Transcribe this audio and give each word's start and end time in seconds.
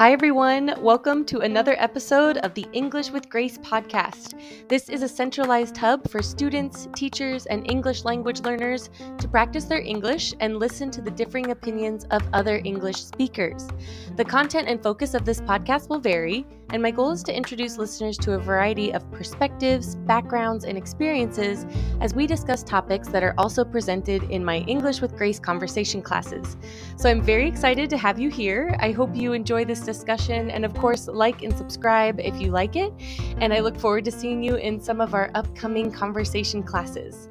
Hi, 0.00 0.12
everyone. 0.12 0.72
Welcome 0.80 1.26
to 1.26 1.40
another 1.40 1.76
episode 1.78 2.38
of 2.38 2.54
the 2.54 2.66
English 2.72 3.10
with 3.10 3.28
Grace 3.28 3.58
podcast. 3.58 4.32
This 4.66 4.88
is 4.88 5.02
a 5.02 5.08
centralized 5.08 5.76
hub 5.76 6.08
for 6.08 6.22
students, 6.22 6.88
teachers, 6.96 7.44
and 7.44 7.70
English 7.70 8.06
language 8.06 8.40
learners 8.40 8.88
to 9.18 9.28
practice 9.28 9.66
their 9.66 9.82
English 9.82 10.32
and 10.40 10.56
listen 10.56 10.90
to 10.92 11.02
the 11.02 11.10
differing 11.10 11.50
opinions 11.50 12.06
of 12.12 12.22
other 12.32 12.62
English 12.64 12.96
speakers. 12.96 13.68
The 14.16 14.24
content 14.24 14.68
and 14.68 14.82
focus 14.82 15.12
of 15.12 15.26
this 15.26 15.42
podcast 15.42 15.90
will 15.90 16.00
vary, 16.00 16.46
and 16.72 16.82
my 16.82 16.90
goal 16.90 17.10
is 17.10 17.22
to 17.24 17.36
introduce 17.36 17.78
listeners 17.78 18.16
to 18.18 18.34
a 18.34 18.38
variety 18.38 18.92
of 18.92 19.10
perspectives, 19.12 19.96
backgrounds, 19.96 20.64
and 20.64 20.78
experiences 20.78 21.66
as 22.00 22.14
we 22.14 22.26
discuss 22.26 22.62
topics 22.62 23.08
that 23.08 23.22
are 23.22 23.34
also 23.38 23.64
presented 23.64 24.22
in 24.24 24.44
my 24.44 24.58
English 24.58 25.00
with 25.00 25.16
Grace 25.16 25.38
conversation 25.38 26.00
classes. 26.00 26.56
So 26.96 27.10
I'm 27.10 27.22
very 27.22 27.48
excited 27.48 27.90
to 27.90 27.98
have 27.98 28.18
you 28.18 28.30
here. 28.30 28.76
I 28.80 28.92
hope 28.92 29.16
you 29.16 29.32
enjoy 29.32 29.64
this 29.64 29.80
discussion, 29.80 30.50
and 30.50 30.64
of 30.64 30.74
course, 30.74 31.08
like 31.08 31.42
and 31.42 31.56
subscribe 31.56 32.20
if 32.20 32.40
you 32.40 32.50
like 32.50 32.76
it. 32.76 32.92
And 33.38 33.52
I 33.52 33.60
look 33.60 33.78
forward 33.78 34.04
to 34.04 34.12
seeing 34.12 34.42
you 34.42 34.56
in 34.56 34.80
some 34.80 35.00
of 35.00 35.14
our 35.14 35.30
upcoming 35.34 35.90
conversation 35.90 36.62
classes. 36.62 37.28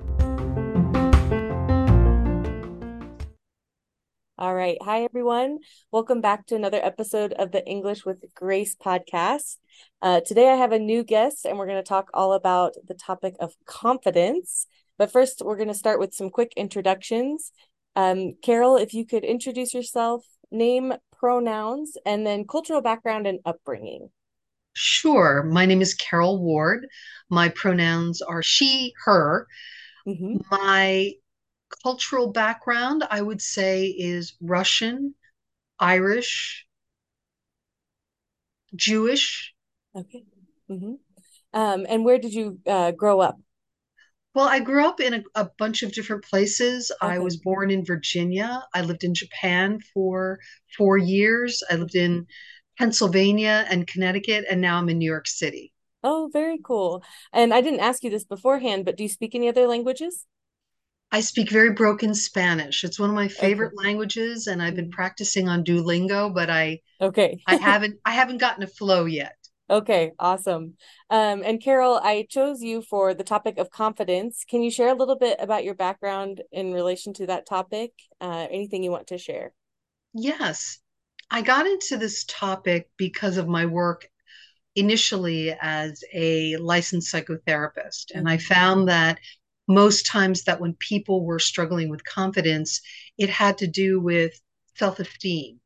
All 4.40 4.56
right. 4.56 4.78
Hi, 4.82 5.04
everyone. 5.04 5.60
Welcome 5.92 6.22
back 6.22 6.46
to 6.46 6.56
another 6.56 6.80
episode 6.82 7.34
of 7.34 7.52
the 7.52 7.66
English 7.68 8.06
with 8.06 8.24
Grace 8.34 8.74
podcast. 8.74 9.58
Uh, 10.02 10.22
today, 10.22 10.48
I 10.48 10.56
have 10.56 10.72
a 10.72 10.80
new 10.80 11.04
guest, 11.04 11.44
and 11.44 11.58
we're 11.58 11.66
going 11.66 11.84
to 11.84 11.88
talk 11.88 12.10
all 12.14 12.32
about 12.32 12.72
the 12.88 12.94
topic 12.94 13.36
of 13.42 13.54
confidence. 13.66 14.66
But 14.98 15.12
first, 15.12 15.42
we're 15.44 15.58
going 15.58 15.68
to 15.68 15.74
start 15.74 16.00
with 16.00 16.14
some 16.14 16.30
quick 16.30 16.54
introductions. 16.56 17.52
Um, 17.98 18.36
Karol, 18.42 18.78
if 18.78 18.94
you 18.94 19.06
could 19.06 19.26
introduce 19.26 19.74
yourself, 19.74 20.24
name, 20.50 20.94
pronouns, 21.18 21.98
and 22.06 22.26
then 22.26 22.48
cultural 22.48 22.82
background 22.82 23.28
and 23.28 23.40
upbringing. 23.44 24.10
Sure. 24.72 25.44
My 25.44 25.66
name 25.66 25.82
is 25.82 25.96
Karol 25.96 26.42
Ward. 26.42 26.88
My 27.30 27.50
pronouns 27.50 28.22
are 28.22 28.42
she, 28.42 28.94
her. 29.04 29.48
Mm-hmm. 30.08 30.38
My 30.50 31.12
cultural 31.84 32.32
background, 32.32 33.04
I 33.10 33.22
would 33.22 33.42
say, 33.42 33.88
is 33.88 34.36
Russian, 34.42 35.16
Irish, 35.80 36.66
Jewish. 38.76 39.54
Okay. 39.96 40.24
Mm-hmm. 40.70 40.94
Um, 41.54 41.86
and 41.90 42.06
where 42.06 42.20
did 42.20 42.34
you 42.34 42.60
uh, 42.68 42.92
grow 42.92 43.20
up? 43.20 43.38
Well, 44.36 44.48
I 44.48 44.60
grew 44.60 44.86
up 44.86 45.00
in 45.00 45.14
a, 45.16 45.24
a 45.36 45.50
bunch 45.58 45.82
of 45.82 45.92
different 45.92 46.24
places. 46.24 46.92
Okay. 47.02 47.14
I 47.14 47.20
was 47.20 47.38
born 47.38 47.72
in 47.72 47.84
Virginia. 47.84 48.64
I 48.74 48.82
lived 48.82 49.04
in 49.04 49.14
Japan 49.16 49.80
for 49.94 50.40
four 50.78 50.98
years. 50.98 51.64
I 51.70 51.76
lived 51.76 51.96
in 51.96 52.28
Pennsylvania 52.78 53.66
and 53.70 53.88
Connecticut, 53.88 54.46
and 54.50 54.62
now 54.62 54.78
I'm 54.78 54.90
in 54.90 55.00
New 55.00 55.10
York 55.10 55.28
City. 55.28 55.74
Oh, 56.04 56.30
very 56.32 56.60
cool. 56.64 57.04
And 57.34 57.54
I 57.54 57.62
didn't 57.62 57.82
ask 57.82 58.04
you 58.04 58.10
this 58.10 58.24
beforehand, 58.24 58.86
but 58.86 58.96
do 58.96 59.04
you 59.04 59.10
speak 59.10 59.36
any 59.36 59.50
other 59.50 59.68
languages? 59.68 60.26
I 61.12 61.22
speak 61.22 61.50
very 61.50 61.72
broken 61.72 62.14
Spanish. 62.14 62.84
It's 62.84 63.00
one 63.00 63.10
of 63.10 63.16
my 63.16 63.28
favorite 63.28 63.74
okay. 63.76 63.88
languages, 63.88 64.48
and 64.48 64.62
I've 64.62 64.76
been 64.76 64.90
mm. 64.90 64.94
practicing 64.94 65.48
on 65.48 65.64
Duolingo, 65.64 66.34
but 66.34 66.50
I 66.50 66.82
okay 67.02 67.42
I 67.48 67.56
haven't 67.70 68.00
I 68.06 68.12
haven't 68.12 68.38
gotten 68.38 68.64
a 68.64 68.68
flow 68.68 69.06
yet. 69.06 69.36
Okay, 69.72 70.14
awesome. 70.18 70.76
Um, 71.12 71.44
and 71.46 71.62
Karol, 71.62 72.00
I 72.02 72.26
chose 72.28 72.64
you 72.64 72.82
for 72.82 73.14
the 73.14 73.24
topic 73.24 73.60
of 73.60 73.70
confidence. 73.70 74.44
Can 74.50 74.64
you 74.64 74.72
share 74.72 74.90
a 74.90 74.96
little 74.96 75.18
bit 75.18 75.38
about 75.40 75.64
your 75.64 75.76
background 75.76 76.42
in 76.52 76.74
relation 76.74 77.14
to 77.14 77.28
that 77.28 77.46
topic? 77.46 77.92
Uh, 78.20 78.48
anything 78.50 78.84
you 78.84 78.90
want 78.90 79.08
to 79.08 79.20
share? 79.20 79.54
Yes. 80.12 80.80
I 81.30 81.44
got 81.44 81.68
into 81.68 81.98
this 81.98 82.26
topic 82.28 82.90
because 82.98 83.38
of 83.38 83.48
my 83.48 83.68
work 83.68 84.10
initially 84.76 85.56
as 85.62 86.04
a 86.14 86.58
licensed 86.58 87.14
psychotherapist. 87.14 88.06
And 88.16 88.28
I 88.28 88.38
mm-hmm. 88.38 88.54
found 88.54 88.88
that 88.88 89.20
most 89.70 90.06
times 90.06 90.44
that 90.44 90.60
when 90.60 90.74
people 90.74 91.24
were 91.24 91.40
struggling 91.40 91.90
with 91.90 92.04
confidence, 92.04 92.82
it 93.18 93.30
had 93.30 93.60
to 93.60 93.68
do 93.68 94.00
with 94.00 94.34
self 94.76 95.00
esteem, 95.00 95.62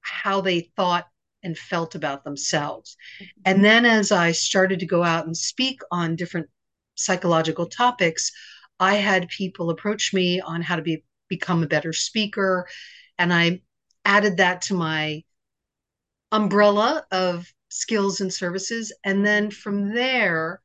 how 0.00 0.40
they 0.40 0.72
thought 0.76 1.06
and 1.44 1.56
felt 1.56 1.94
about 1.94 2.24
themselves. 2.24 2.96
Mm-hmm. 3.20 3.40
And 3.44 3.64
then 3.64 3.84
as 3.84 4.10
I 4.10 4.32
started 4.32 4.80
to 4.80 4.86
go 4.86 5.04
out 5.04 5.26
and 5.26 5.36
speak 5.36 5.80
on 5.90 6.16
different 6.16 6.48
psychological 6.94 7.66
topics, 7.66 8.32
I 8.80 8.94
had 8.94 9.28
people 9.28 9.70
approach 9.70 10.12
me 10.14 10.40
on 10.40 10.62
how 10.62 10.76
to 10.76 10.82
be 10.82 11.04
become 11.28 11.62
a 11.62 11.66
better 11.66 11.94
speaker 11.94 12.68
and 13.18 13.32
I 13.32 13.62
added 14.04 14.36
that 14.36 14.60
to 14.62 14.74
my 14.74 15.22
umbrella 16.30 17.06
of 17.10 17.50
skills 17.70 18.20
and 18.20 18.30
services 18.30 18.92
and 19.02 19.24
then 19.24 19.50
from 19.50 19.94
there 19.94 20.60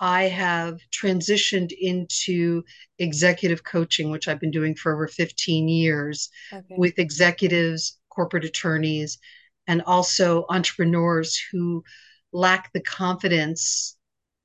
I 0.00 0.24
have 0.24 0.80
transitioned 0.90 1.72
into 1.78 2.64
executive 2.98 3.62
coaching, 3.64 4.10
which 4.10 4.28
I've 4.28 4.40
been 4.40 4.50
doing 4.50 4.74
for 4.74 4.94
over 4.94 5.06
15 5.06 5.68
years 5.68 6.30
okay. 6.52 6.74
with 6.76 6.98
executives, 6.98 7.98
corporate 8.08 8.46
attorneys, 8.46 9.18
and 9.66 9.82
also 9.82 10.46
entrepreneurs 10.48 11.38
who 11.52 11.84
lack 12.32 12.72
the 12.72 12.80
confidence 12.80 13.96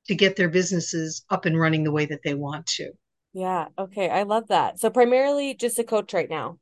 to 0.08 0.14
get 0.14 0.36
their 0.36 0.50
businesses 0.50 1.24
up 1.30 1.46
and 1.46 1.58
running 1.58 1.84
the 1.84 1.92
way 1.92 2.04
that 2.06 2.22
they 2.22 2.34
want 2.34 2.66
to. 2.66 2.92
Yeah. 3.32 3.66
Okay. 3.78 4.08
I 4.10 4.22
love 4.24 4.48
that. 4.48 4.78
So 4.78 4.90
primarily 4.90 5.54
just 5.54 5.78
a 5.78 5.84
coach 5.84 6.12
right 6.12 6.28
now. 6.30 6.58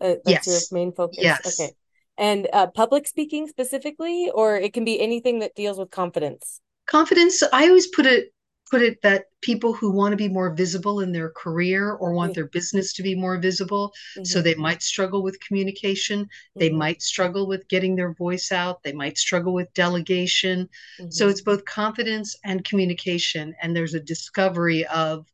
Uh, 0.00 0.14
that's 0.24 0.46
yes. 0.46 0.70
your 0.70 0.78
main 0.78 0.92
focus. 0.92 1.18
Yes. 1.20 1.60
Okay. 1.60 1.72
And 2.16 2.48
uh, 2.52 2.66
public 2.68 3.06
speaking 3.06 3.46
specifically, 3.48 4.30
or 4.34 4.56
it 4.56 4.72
can 4.72 4.84
be 4.84 5.00
anything 5.00 5.38
that 5.40 5.54
deals 5.54 5.78
with 5.78 5.90
confidence. 5.90 6.60
Confidence. 6.90 7.42
I 7.52 7.68
always 7.68 7.86
put 7.86 8.06
it 8.06 8.32
put 8.70 8.82
it 8.82 9.02
that 9.02 9.26
people 9.42 9.72
who 9.72 9.90
want 9.90 10.12
to 10.12 10.16
be 10.16 10.28
more 10.28 10.54
visible 10.54 11.00
in 11.00 11.12
their 11.12 11.30
career 11.30 11.92
or 11.92 12.12
want 12.12 12.34
their 12.34 12.46
business 12.46 12.92
to 12.92 13.02
be 13.02 13.14
more 13.14 13.36
visible 13.38 13.92
mm-hmm. 14.14 14.24
so 14.24 14.40
they 14.40 14.54
might 14.54 14.82
struggle 14.82 15.22
with 15.22 15.40
communication 15.40 16.28
they 16.56 16.68
mm-hmm. 16.68 16.78
might 16.78 17.02
struggle 17.02 17.48
with 17.48 17.66
getting 17.68 17.96
their 17.96 18.14
voice 18.14 18.52
out 18.52 18.82
they 18.82 18.92
might 18.92 19.18
struggle 19.18 19.52
with 19.52 19.72
delegation 19.74 20.68
mm-hmm. 21.00 21.10
so 21.10 21.28
it's 21.28 21.40
both 21.40 21.64
confidence 21.64 22.36
and 22.44 22.64
communication 22.64 23.54
and 23.60 23.74
there's 23.74 23.94
a 23.94 24.00
discovery 24.00 24.86
of 24.86 25.26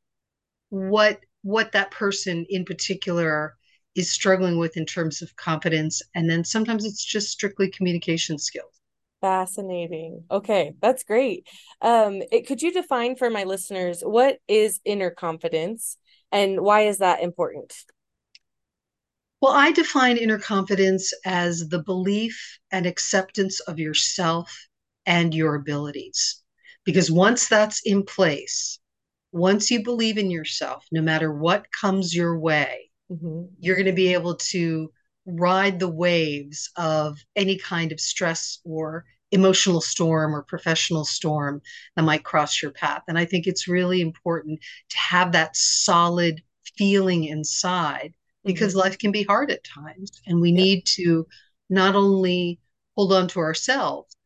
what 0.71 1.21
what 1.43 1.72
that 1.72 1.91
person 1.91 2.47
in 2.49 2.65
particular 2.65 3.55
is 3.95 4.11
struggling 4.11 4.59
with 4.59 4.77
in 4.77 4.87
terms 4.87 5.21
of 5.21 5.37
confidence 5.37 6.00
and 6.15 6.28
then 6.28 6.43
sometimes 6.45 6.84
it's 6.84 7.05
just 7.05 7.28
strictly 7.28 7.71
communication 7.71 8.39
skills 8.39 8.81
Fascinating. 9.21 10.25
Okay, 10.31 10.75
that's 10.81 11.03
great. 11.03 11.47
Um, 11.81 12.22
it, 12.31 12.47
could 12.47 12.62
you 12.62 12.72
define 12.72 13.16
for 13.16 13.31
my 13.31 13.44
listeners 13.44 14.03
what 14.03 14.38
is 14.47 14.81
inner 14.84 15.10
confidence 15.10 15.97
and 16.31 16.60
why 16.60 16.82
is 16.82 16.99
that 16.99 17.22
important? 17.22 17.72
Well, 19.41 19.53
I 19.53 19.72
define 19.72 20.16
inner 20.16 20.38
confidence 20.38 21.12
as 21.25 21.69
the 21.69 21.82
belief 21.82 22.59
and 22.71 22.87
acceptance 22.87 23.60
of 23.60 23.78
yourself 23.78 24.69
and 25.06 25.34
your 25.34 25.54
abilities. 25.54 26.43
Because 26.84 27.10
once 27.10 27.48
that's 27.48 27.81
in 27.84 28.04
place, 28.04 28.78
once 29.33 29.71
you 29.71 29.83
believe 29.83 30.19
in 30.19 30.31
yourself, 30.31 30.84
no 30.93 31.03
matter 31.03 31.33
what 31.33 31.66
comes 31.72 32.15
your 32.15 32.38
way, 32.38 32.91
mm-hmm. 33.10 33.44
you're 33.59 33.77
going 33.77 33.87
to 33.87 33.93
be 33.93 34.12
able 34.15 34.37
to 34.37 34.91
ride 35.26 35.81
the 35.81 35.88
waves 35.88 36.70
of 36.76 37.19
any 37.34 37.59
kind 37.59 37.92
of 37.92 38.00
stress 38.00 38.60
or 38.64 39.04
emotional 39.32 39.81
storm 39.81 40.34
or 40.34 40.42
professional 40.42 41.04
storm 41.04 41.60
that 41.97 42.03
might 42.03 42.25
cross 42.25 42.62
your 42.62 42.70
path. 42.70 43.03
And 43.09 43.19
I 43.19 43.25
think 43.25 43.47
it's 43.47 43.69
really 43.69 44.00
important 44.00 44.60
to 44.91 44.98
have 44.98 45.32
that 45.32 45.56
solid 45.56 46.42
feeling 46.76 47.25
inside 47.25 48.15
because 48.44 48.72
mm-hmm. 48.72 48.80
life 48.80 48.98
can 48.98 49.10
be 49.10 49.24
hard 49.24 49.51
at 49.51 49.65
times. 49.65 50.12
And 50.27 50.41
we 50.41 50.51
yeah. 50.51 50.56
need 50.56 50.86
to 50.86 51.27
not 51.68 51.97
only 51.97 52.60
hold 52.97 53.12
on 53.12 53.28
to 53.28 53.41
ourselves, 53.41 54.16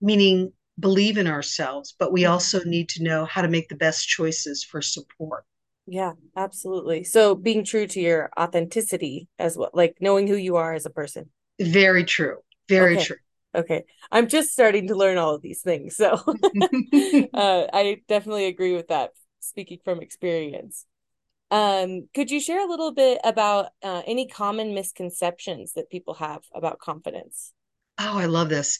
meaning 0.00 0.52
believe 0.80 1.18
in 1.18 1.26
ourselves, 1.26 1.94
but 1.98 2.12
we 2.12 2.24
also 2.24 2.64
need 2.64 2.88
to 2.90 3.02
know 3.02 3.26
how 3.26 3.42
to 3.42 3.48
make 3.48 3.68
the 3.68 3.76
best 3.76 4.08
choices 4.08 4.64
for 4.64 4.80
support. 4.80 5.44
Yeah, 5.86 6.12
absolutely. 6.36 7.04
So 7.04 7.34
being 7.34 7.64
true 7.64 7.86
to 7.88 8.00
your 8.00 8.30
authenticity 8.38 9.28
as 9.38 9.56
well, 9.56 9.70
like 9.72 9.96
knowing 10.00 10.26
who 10.26 10.36
you 10.36 10.56
are 10.56 10.74
as 10.74 10.86
a 10.86 10.90
person. 10.90 11.30
Very 11.60 12.04
true. 12.04 12.38
Very 12.68 12.94
okay. 12.94 13.04
true. 13.04 13.16
Okay. 13.54 13.84
I'm 14.10 14.28
just 14.28 14.52
starting 14.52 14.88
to 14.88 14.94
learn 14.94 15.18
all 15.18 15.34
of 15.34 15.42
these 15.42 15.60
things. 15.60 15.96
So 15.96 16.12
uh, 17.34 17.66
I 17.72 18.00
definitely 18.08 18.46
agree 18.46 18.74
with 18.74 18.88
that, 18.88 19.10
speaking 19.40 19.78
from 19.84 20.00
experience. 20.00 20.86
Um, 21.50 22.08
could 22.14 22.30
you 22.30 22.40
share 22.40 22.64
a 22.64 22.70
little 22.70 22.92
bit 22.92 23.20
about 23.24 23.66
uh, 23.82 24.02
any 24.06 24.26
common 24.26 24.72
misconceptions 24.72 25.74
that 25.74 25.90
people 25.90 26.14
have 26.14 26.42
about 26.54 26.78
confidence? 26.78 27.52
Oh, 27.98 28.18
I 28.18 28.24
love 28.24 28.48
this. 28.48 28.78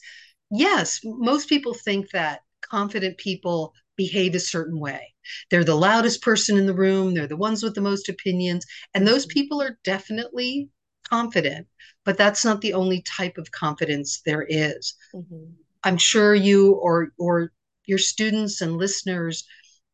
Yes, 0.51 1.01
most 1.05 1.49
people 1.49 1.75
think 1.75 2.11
that 2.13 2.41
confident 2.63 3.19
people 3.19 3.75
behave 3.97 4.35
a 4.35 4.41
certain 4.41 4.79
way. 4.79 5.15
They're 5.51 5.65
the 5.65 5.75
loudest 5.75 6.23
person 6.23 6.57
in 6.57 6.67
the 6.67 6.75
room, 6.75 7.15
they're 7.15 7.27
the 7.27 7.37
ones 7.37 7.63
with 7.63 7.75
the 7.75 7.81
most 7.81 8.09
opinions, 8.09 8.65
and 8.95 9.07
those 9.07 9.27
mm-hmm. 9.27 9.35
people 9.35 9.63
are 9.63 9.79
definitely 9.85 10.69
confident, 11.09 11.67
but 12.05 12.19
that's 12.19 12.45
not 12.45 12.61
the 12.61 12.75
only 12.75 13.03
type 13.03 13.39
of 13.39 13.51
confidence 13.51 14.23
there 14.25 14.47
is. 14.49 14.95
Mm-hmm. 15.15 15.53
I'm 15.85 15.97
sure 15.97 16.35
you 16.35 16.73
or 16.75 17.13
or 17.19 17.53
your 17.87 17.99
students 17.99 18.61
and 18.61 18.77
listeners 18.77 19.45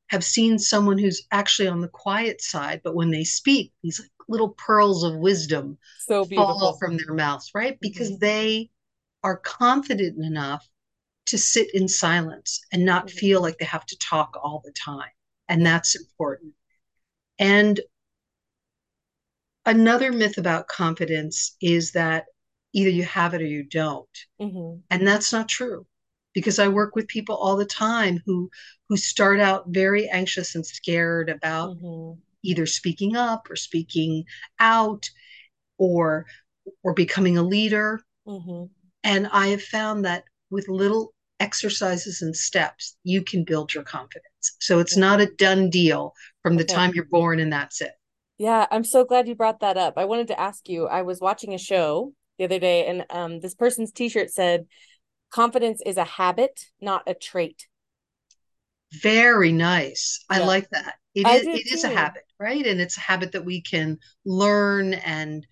have 0.09 0.25
seen 0.25 0.59
someone 0.59 0.99
who's 0.99 1.27
actually 1.33 1.69
on 1.69 1.81
the 1.81 1.89
quiet 1.89 2.41
side, 2.41 2.81
but 2.83 2.95
when 2.95 3.11
they 3.11 3.25
speak, 3.25 3.73
these 3.83 4.01
little 4.29 4.51
pearls 4.51 5.05
of 5.05 5.17
wisdom 5.17 5.79
so 6.01 6.25
fall 6.25 6.77
from 6.79 6.97
their 6.97 7.15
mouths, 7.15 7.51
right? 7.55 7.79
Because 7.81 8.11
mm-hmm. 8.11 8.21
they 8.21 8.71
are 9.23 9.39
confident 9.39 10.23
enough 10.25 10.67
to 11.29 11.39
sit 11.39 11.75
in 11.75 11.89
silence 11.89 12.61
and 12.73 12.85
not 12.85 13.07
mm-hmm. 13.07 13.17
feel 13.17 13.43
like 13.43 13.59
they 13.59 13.65
have 13.65 13.87
to 13.87 13.99
talk 13.99 14.37
all 14.43 14.63
the 14.65 14.73
time. 14.73 15.11
And 15.49 15.65
that's 15.65 15.95
important. 15.95 16.53
And 17.39 17.81
another 19.65 20.13
myth 20.13 20.39
about 20.39 20.69
confidence 20.69 21.57
is 21.61 21.93
that 21.93 22.27
either 22.73 22.91
you 22.91 23.05
have 23.05 23.35
it 23.35 23.43
or 23.43 23.47
you 23.47 23.63
don't. 23.63 24.27
Mm-hmm. 24.41 24.81
And 24.91 25.07
that's 25.07 25.33
not 25.33 25.49
true 25.49 25.87
because 26.35 26.59
I 26.59 26.69
work 26.69 26.95
with 26.95 27.09
people 27.09 27.37
all 27.37 27.57
the 27.57 27.65
time 27.65 28.21
who 28.25 28.51
who 28.89 28.97
start 28.97 29.41
out 29.41 29.65
very 29.69 30.09
anxious 30.09 30.55
and 30.55 30.65
scared 30.65 31.29
about 31.29 31.77
mm-hmm. 31.77 32.19
either 32.43 32.67
speaking 32.67 33.17
up 33.17 33.51
or 33.51 33.57
speaking 33.57 34.25
out 34.59 35.09
or 35.79 36.27
or 36.83 36.95
becoming 36.95 37.39
a 37.39 37.43
leader. 37.43 38.01
Mm-hmm. 38.27 38.65
And 39.05 39.29
I 39.29 39.49
have 39.49 39.63
found 39.63 40.05
that 40.05 40.25
with 40.51 40.69
little 40.69 41.13
exercises 41.41 42.23
and 42.23 42.35
steps, 42.35 42.97
you 43.05 43.23
can 43.23 43.45
build 43.45 43.75
your 43.75 43.85
confidence. 43.85 44.57
So 44.61 44.79
it's 44.79 44.97
not 44.97 45.21
a 45.21 45.27
done 45.27 45.71
deal 45.71 46.15
from 46.43 46.57
the 46.57 46.65
okay. 46.65 46.75
time 46.75 46.93
you're 46.95 47.05
born 47.05 47.41
and 47.41 47.53
that's 47.53 47.81
it. 47.81 47.93
Yeah, 48.39 48.67
I'm 48.71 48.85
so 48.85 49.05
glad 49.05 49.27
you 49.27 49.35
brought 49.35 49.61
that 49.61 49.77
up. 49.77 49.95
I 49.97 50.05
wanted 50.05 50.29
to 50.29 50.41
ask 50.41 50.69
you. 50.69 50.87
I 50.87 51.03
was 51.03 51.21
watching 51.21 51.55
a 51.55 51.59
show 51.59 52.13
the 52.39 52.45
other 52.45 52.61
day, 52.61 52.87
and 52.87 53.05
um, 53.11 53.41
this 53.41 53.55
person's 53.55 53.91
T-shirt 53.91 54.31
said, 54.31 54.67
"Confidence 55.31 55.83
is 55.85 55.97
a 55.97 56.05
habit, 56.05 56.67
not 56.81 57.03
a 57.09 57.15
trait." 57.15 57.67
Very 58.93 59.51
nice. 59.51 60.25
Yeah. 60.31 60.37
I 60.37 60.45
like 60.45 60.71
that. 60.71 60.95
It 61.17 61.27
is. 61.27 61.47
It 61.49 61.73
is 61.73 61.83
a 61.83 61.89
habit, 61.89 62.23
right? 62.39 62.65
And 62.65 62.81
it's 62.81 62.97
a 62.97 63.01
habit 63.01 63.33
that 63.33 63.45
we 63.45 63.61
can 63.61 63.99
learn 64.25 64.95
and 64.95 65.45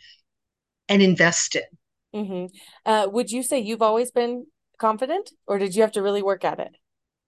and 0.88 1.02
invest 1.02 1.56
in. 1.56 1.62
Mm-hmm. 2.14 2.46
Uh, 2.88 3.08
would 3.10 3.32
you 3.32 3.42
say 3.42 3.58
you've 3.58 3.82
always 3.82 4.12
been 4.12 4.46
confident, 4.78 5.30
or 5.46 5.58
did 5.58 5.74
you 5.74 5.82
have 5.82 5.92
to 5.92 6.02
really 6.02 6.22
work 6.22 6.44
at 6.44 6.60
it? 6.60 6.76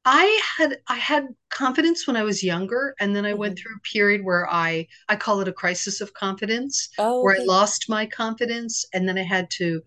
I 0.05 0.41
had 0.57 0.79
I 0.87 0.97
had 0.97 1.29
confidence 1.51 2.07
when 2.07 2.17
I 2.17 2.23
was 2.23 2.43
younger, 2.43 2.95
and 2.99 3.15
then 3.15 3.27
I 3.27 3.31
mm-hmm. 3.31 3.41
went 3.41 3.59
through 3.59 3.77
a 3.77 3.89
period 3.93 4.25
where 4.25 4.49
I 4.51 4.87
I 5.09 5.17
call 5.17 5.41
it 5.41 5.49
a 5.49 5.53
crisis 5.53 6.01
of 6.01 6.15
confidence, 6.15 6.89
oh, 6.99 7.23
where 7.23 7.37
I 7.39 7.45
lost 7.45 7.91
my 7.91 8.07
confidence, 8.07 8.87
and 8.95 9.09
then 9.09 9.19
I 9.19 9.23
had 9.23 9.51
to 9.59 9.83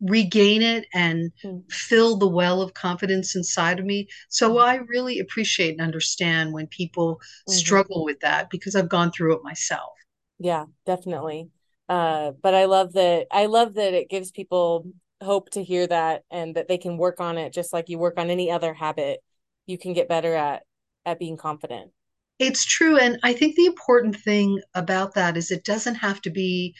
regain 0.00 0.60
it 0.60 0.86
and 0.92 1.32
mm-hmm. 1.42 1.58
fill 1.70 2.16
the 2.16 2.28
well 2.28 2.60
of 2.60 2.74
confidence 2.74 3.36
inside 3.36 3.78
of 3.78 3.86
me. 3.86 4.06
So 4.28 4.50
mm-hmm. 4.50 4.64
I 4.64 4.74
really 4.86 5.18
appreciate 5.18 5.72
and 5.72 5.80
understand 5.80 6.52
when 6.52 6.66
people 6.66 7.16
mm-hmm. 7.16 7.52
struggle 7.52 8.04
with 8.04 8.20
that 8.20 8.50
because 8.50 8.74
I've 8.74 8.88
gone 8.88 9.12
through 9.12 9.36
it 9.36 9.44
myself. 9.44 9.92
Yeah, 10.38 10.66
definitely. 10.84 11.48
Uh, 11.88 12.32
but 12.42 12.54
I 12.54 12.64
love 12.64 12.94
that 12.94 13.26
I 13.30 13.46
love 13.46 13.74
that 13.74 13.94
it 13.94 14.10
gives 14.10 14.30
people 14.30 14.86
hope 15.22 15.50
to 15.50 15.62
hear 15.62 15.86
that 15.86 16.22
and 16.30 16.54
that 16.56 16.68
they 16.68 16.78
can 16.78 16.98
work 16.98 17.20
on 17.20 17.38
it 17.38 17.52
just 17.52 17.72
like 17.72 17.88
you 17.88 17.98
work 17.98 18.18
on 18.18 18.30
any 18.30 18.50
other 18.50 18.74
habit 18.74 19.20
you 19.66 19.78
can 19.78 19.92
get 19.92 20.08
better 20.08 20.34
at 20.34 20.62
at 21.06 21.18
being 21.18 21.36
confident 21.36 21.90
it's 22.38 22.64
true 22.64 22.98
and 22.98 23.18
i 23.22 23.32
think 23.32 23.54
the 23.54 23.66
important 23.66 24.16
thing 24.16 24.60
about 24.74 25.14
that 25.14 25.36
is 25.36 25.50
it 25.50 25.64
doesn't 25.64 25.94
have 25.94 26.20
to 26.20 26.30
be 26.30 26.74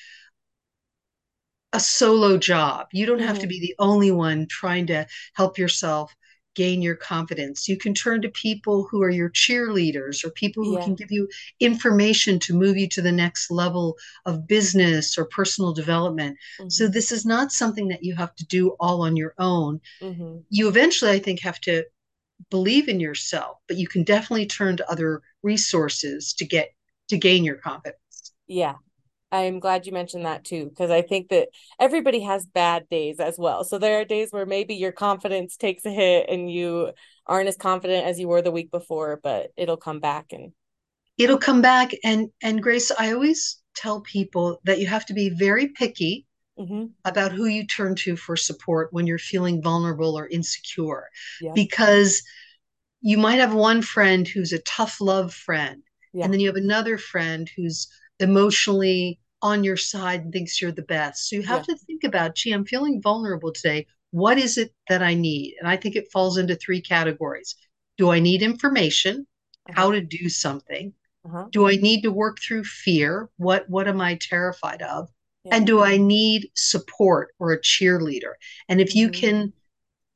a 1.72 1.80
solo 1.80 2.36
job 2.36 2.86
you 2.92 3.06
don't 3.06 3.18
mm-hmm. 3.18 3.26
have 3.26 3.38
to 3.38 3.42
mm-hmm. 3.42 3.50
be 3.50 3.60
the 3.60 3.74
only 3.78 4.10
one 4.10 4.46
trying 4.48 4.86
to 4.86 5.06
help 5.34 5.58
yourself 5.58 6.14
gain 6.54 6.82
your 6.82 6.94
confidence 6.94 7.68
you 7.68 7.76
can 7.76 7.94
turn 7.94 8.22
to 8.22 8.28
people 8.30 8.86
who 8.90 9.02
are 9.02 9.10
your 9.10 9.30
cheerleaders 9.30 10.24
or 10.24 10.30
people 10.30 10.64
who 10.64 10.78
yeah. 10.78 10.84
can 10.84 10.94
give 10.94 11.10
you 11.10 11.28
information 11.60 12.38
to 12.38 12.54
move 12.54 12.76
you 12.76 12.88
to 12.88 13.02
the 13.02 13.12
next 13.12 13.50
level 13.50 13.96
of 14.26 14.46
business 14.46 15.18
or 15.18 15.24
personal 15.24 15.72
development 15.72 16.36
mm-hmm. 16.58 16.68
so 16.68 16.86
this 16.88 17.12
is 17.12 17.26
not 17.26 17.52
something 17.52 17.88
that 17.88 18.04
you 18.04 18.14
have 18.14 18.34
to 18.34 18.46
do 18.46 18.70
all 18.80 19.02
on 19.02 19.16
your 19.16 19.34
own 19.38 19.80
mm-hmm. 20.00 20.38
you 20.50 20.68
eventually 20.68 21.10
i 21.10 21.18
think 21.18 21.40
have 21.40 21.60
to 21.60 21.84
believe 22.50 22.88
in 22.88 23.00
yourself, 23.00 23.58
but 23.68 23.76
you 23.76 23.86
can 23.86 24.02
definitely 24.02 24.46
turn 24.46 24.76
to 24.76 24.90
other 24.90 25.22
resources 25.42 26.32
to 26.34 26.44
get 26.44 26.72
to 27.08 27.18
gain 27.18 27.44
your 27.44 27.56
confidence. 27.56 28.32
Yeah. 28.46 28.74
I'm 29.34 29.58
glad 29.58 29.84
you 29.84 29.92
mentioned 29.92 30.26
that 30.26 30.44
too, 30.44 30.66
because 30.68 30.90
I 30.90 31.02
think 31.02 31.28
that 31.30 31.48
everybody 31.80 32.20
has 32.20 32.46
bad 32.46 32.88
days 32.88 33.18
as 33.18 33.36
well. 33.36 33.64
So 33.64 33.78
there 33.78 34.00
are 34.00 34.04
days 34.04 34.28
where 34.30 34.46
maybe 34.46 34.76
your 34.76 34.92
confidence 34.92 35.56
takes 35.56 35.84
a 35.84 35.90
hit 35.90 36.26
and 36.28 36.50
you 36.50 36.92
aren't 37.26 37.48
as 37.48 37.56
confident 37.56 38.06
as 38.06 38.20
you 38.20 38.28
were 38.28 38.42
the 38.42 38.52
week 38.52 38.70
before, 38.70 39.18
but 39.22 39.50
it'll 39.56 39.76
come 39.76 39.98
back 39.98 40.26
and 40.32 40.52
it'll 41.18 41.38
come 41.38 41.62
back. 41.62 41.90
And 42.04 42.30
and 42.42 42.62
Grace, 42.62 42.92
I 42.96 43.12
always 43.12 43.60
tell 43.74 44.02
people 44.02 44.60
that 44.64 44.78
you 44.78 44.86
have 44.86 45.04
to 45.06 45.14
be 45.14 45.30
very 45.30 45.68
picky 45.68 46.26
mm-hmm. 46.56 46.86
about 47.04 47.32
who 47.32 47.46
you 47.46 47.66
turn 47.66 47.96
to 47.96 48.16
for 48.16 48.36
support 48.36 48.92
when 48.92 49.06
you're 49.06 49.18
feeling 49.18 49.60
vulnerable 49.60 50.16
or 50.16 50.28
insecure. 50.28 51.08
Yeah. 51.40 51.52
Because 51.56 52.22
you 53.00 53.18
might 53.18 53.40
have 53.40 53.52
one 53.52 53.82
friend 53.82 54.28
who's 54.28 54.52
a 54.52 54.60
tough 54.60 55.00
love 55.00 55.34
friend, 55.34 55.82
yeah. 56.12 56.24
and 56.24 56.32
then 56.32 56.38
you 56.38 56.46
have 56.46 56.56
another 56.56 56.98
friend 56.98 57.50
who's 57.56 57.88
emotionally 58.20 59.18
on 59.44 59.62
your 59.62 59.76
side 59.76 60.22
and 60.22 60.32
thinks 60.32 60.60
you're 60.60 60.72
the 60.72 60.82
best. 60.82 61.28
So 61.28 61.36
you 61.36 61.42
have 61.42 61.66
yeah. 61.68 61.74
to 61.74 61.80
think 61.84 62.02
about, 62.02 62.34
gee, 62.34 62.52
I'm 62.52 62.64
feeling 62.64 63.02
vulnerable 63.02 63.52
today. 63.52 63.86
What 64.10 64.38
is 64.38 64.56
it 64.56 64.72
that 64.88 65.02
I 65.02 65.12
need? 65.12 65.56
And 65.60 65.68
I 65.68 65.76
think 65.76 65.96
it 65.96 66.10
falls 66.10 66.38
into 66.38 66.56
three 66.56 66.80
categories. 66.80 67.54
Do 67.98 68.10
I 68.10 68.20
need 68.20 68.42
information? 68.42 69.26
Uh-huh. 69.68 69.80
How 69.80 69.90
to 69.92 70.00
do 70.00 70.30
something? 70.30 70.94
Uh-huh. 71.26 71.44
Do 71.50 71.68
I 71.68 71.76
need 71.76 72.02
to 72.02 72.10
work 72.10 72.38
through 72.40 72.64
fear? 72.64 73.28
What 73.36 73.68
what 73.68 73.86
am 73.86 74.00
I 74.00 74.16
terrified 74.20 74.80
of? 74.80 75.10
And 75.50 75.66
do 75.66 75.82
I 75.82 75.98
need 75.98 76.48
support 76.54 77.34
or 77.38 77.52
a 77.52 77.60
cheerleader? 77.60 78.32
And 78.70 78.80
if 78.80 78.94
you 78.94 79.08
mm-hmm. 79.10 79.20
can 79.20 79.52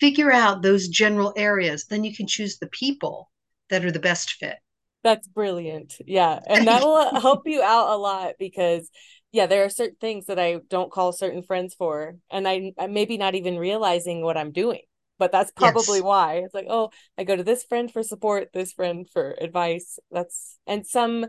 figure 0.01 0.33
out 0.33 0.63
those 0.63 0.89
general 0.89 1.35
areas, 1.37 1.85
then 1.85 2.03
you 2.03 2.17
can 2.17 2.27
choose 2.27 2.59
the 2.59 2.69
people 2.69 3.31
that 3.69 3.85
are 3.85 3.93
the 3.93 3.99
best 3.99 4.33
fit. 4.33 4.57
That's 5.05 5.29
brilliant. 5.29 5.95
Yeah. 6.07 6.41
And 6.47 6.67
that'll 6.69 7.21
help 7.21 7.43
you 7.47 7.63
out 7.63 7.91
a 7.91 7.97
lot 7.97 8.35
because 8.39 8.91
yeah, 9.33 9.47
there 9.47 9.65
are 9.65 9.71
certain 9.71 9.97
things 10.01 10.27
that 10.27 10.39
I 10.39 10.61
don't 10.69 10.93
call 10.93 11.13
certain 11.13 11.43
friends 11.43 11.75
for. 11.75 12.17
And 12.31 12.49
I 12.49 12.73
I 12.79 12.87
maybe 12.87 13.17
not 13.17 13.35
even 13.35 13.59
realizing 13.59 14.23
what 14.23 14.37
I'm 14.37 14.53
doing. 14.53 14.83
But 15.19 15.33
that's 15.33 15.51
probably 15.51 15.99
yes. 15.99 16.05
why. 16.05 16.35
It's 16.45 16.55
like, 16.55 16.69
oh, 16.71 16.91
I 17.19 17.25
go 17.25 17.35
to 17.35 17.43
this 17.43 17.65
friend 17.65 17.91
for 17.91 18.05
support, 18.05 18.51
this 18.55 18.73
friend 18.73 19.09
for 19.09 19.35
advice. 19.41 19.99
That's 20.13 20.59
and 20.67 20.87
some 20.87 21.27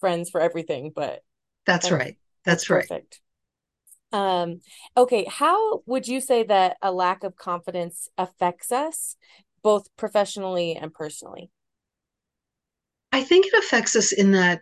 friends 0.00 0.30
for 0.30 0.40
everything, 0.40 0.92
but 0.94 1.22
that's, 1.66 1.88
that's 1.88 1.90
right. 1.90 2.16
That's, 2.44 2.62
that's 2.62 2.70
right. 2.70 2.88
Perfect. 2.88 3.20
Um, 4.12 4.60
okay, 4.96 5.26
how 5.28 5.82
would 5.84 6.08
you 6.08 6.20
say 6.20 6.42
that 6.44 6.78
a 6.80 6.90
lack 6.90 7.24
of 7.24 7.36
confidence 7.36 8.08
affects 8.16 8.72
us 8.72 9.16
both 9.62 9.94
professionally 9.96 10.74
and 10.74 10.94
personally? 10.94 11.50
I 13.12 13.22
think 13.22 13.46
it 13.46 13.52
affects 13.54 13.96
us 13.96 14.12
in 14.12 14.32
that 14.32 14.60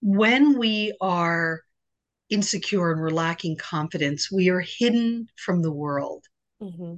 when 0.00 0.58
we 0.58 0.96
are 1.00 1.60
insecure 2.30 2.92
and 2.92 3.00
we're 3.00 3.10
lacking 3.10 3.56
confidence, 3.56 4.30
we 4.30 4.48
are 4.48 4.60
hidden 4.60 5.28
from 5.36 5.62
the 5.62 5.72
world. 5.72 6.24
Mm-hmm. 6.62 6.94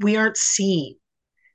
We 0.00 0.16
aren't 0.16 0.36
seen. 0.36 0.96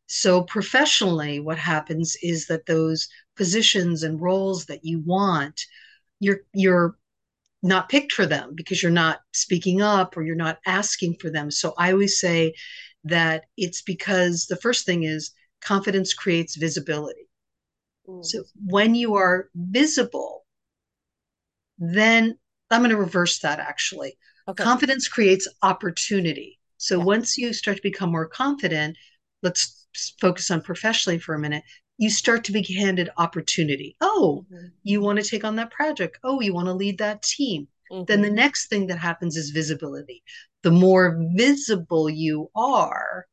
So, 0.08 0.44
professionally, 0.44 1.40
what 1.40 1.58
happens 1.58 2.16
is 2.22 2.48
that 2.48 2.66
those 2.66 3.10
positions 3.36 4.04
and 4.04 4.22
roles 4.22 4.66
that 4.66 4.86
you 4.86 5.00
want, 5.00 5.62
you're 6.20 6.42
you're 6.54 6.98
not 7.64 7.90
picked 7.90 8.14
for 8.14 8.26
them 8.26 8.54
because 8.56 8.82
you're 8.82 8.92
not 8.92 9.20
speaking 9.34 9.82
up 9.82 10.16
or 10.16 10.24
you're 10.24 10.36
not 10.36 10.60
asking 10.66 11.16
for 11.20 11.30
them. 11.30 11.50
So 11.52 11.74
I 11.78 11.92
always 11.92 12.20
say 12.20 12.54
that 13.04 13.46
it's 13.58 13.82
because 13.82 14.46
the 14.46 14.58
first 14.58 14.86
thing 14.86 15.04
is 15.04 15.32
confidence 15.62 16.14
creates 16.14 16.56
visibility. 16.56 17.28
Mm. 18.08 18.24
So 18.24 18.44
when 18.66 18.96
you 18.96 19.16
are 19.16 19.50
visible, 19.56 20.46
then 21.78 22.38
I'm 22.70 22.82
going 22.82 22.92
to 22.92 22.98
reverse 22.98 23.40
that 23.40 23.60
actually. 23.60 24.18
Okay. 24.48 24.64
Confidence 24.64 25.08
creates 25.08 25.48
opportunity. 25.62 26.60
So 26.78 26.98
yeah. 26.98 27.06
once 27.06 27.38
you 27.38 27.54
start 27.54 27.78
to 27.78 27.84
become 27.84 28.12
more 28.12 28.28
confident, 28.28 28.98
let's 29.44 29.88
focus 30.20 30.52
on 30.52 30.62
professionally 30.62 31.20
for 31.20 31.34
a 31.34 31.40
minute 31.40 31.64
you 31.98 32.10
start 32.10 32.44
to 32.46 32.52
be 32.52 32.62
handed 32.62 33.10
opportunity. 33.18 33.96
Oh, 34.02 34.46
mm-hmm. 34.52 34.68
you 34.84 35.02
want 35.02 35.20
to 35.20 35.28
take 35.28 35.44
on 35.44 35.56
that 35.56 35.72
project. 35.72 36.20
Oh, 36.24 36.40
you 36.42 36.54
want 36.54 36.68
to 36.68 36.74
lead 36.74 37.00
that 37.00 37.24
team. 37.24 37.68
Mm-hmm. 37.92 38.04
Then 38.08 38.22
the 38.22 38.30
next 38.30 38.70
thing 38.70 38.88
that 38.88 39.00
happens 39.00 39.36
is 39.36 39.50
visibility. 39.50 40.24
The 40.64 40.72
more 40.72 41.20
visible 41.36 42.10
you 42.10 42.50
are 42.56 43.26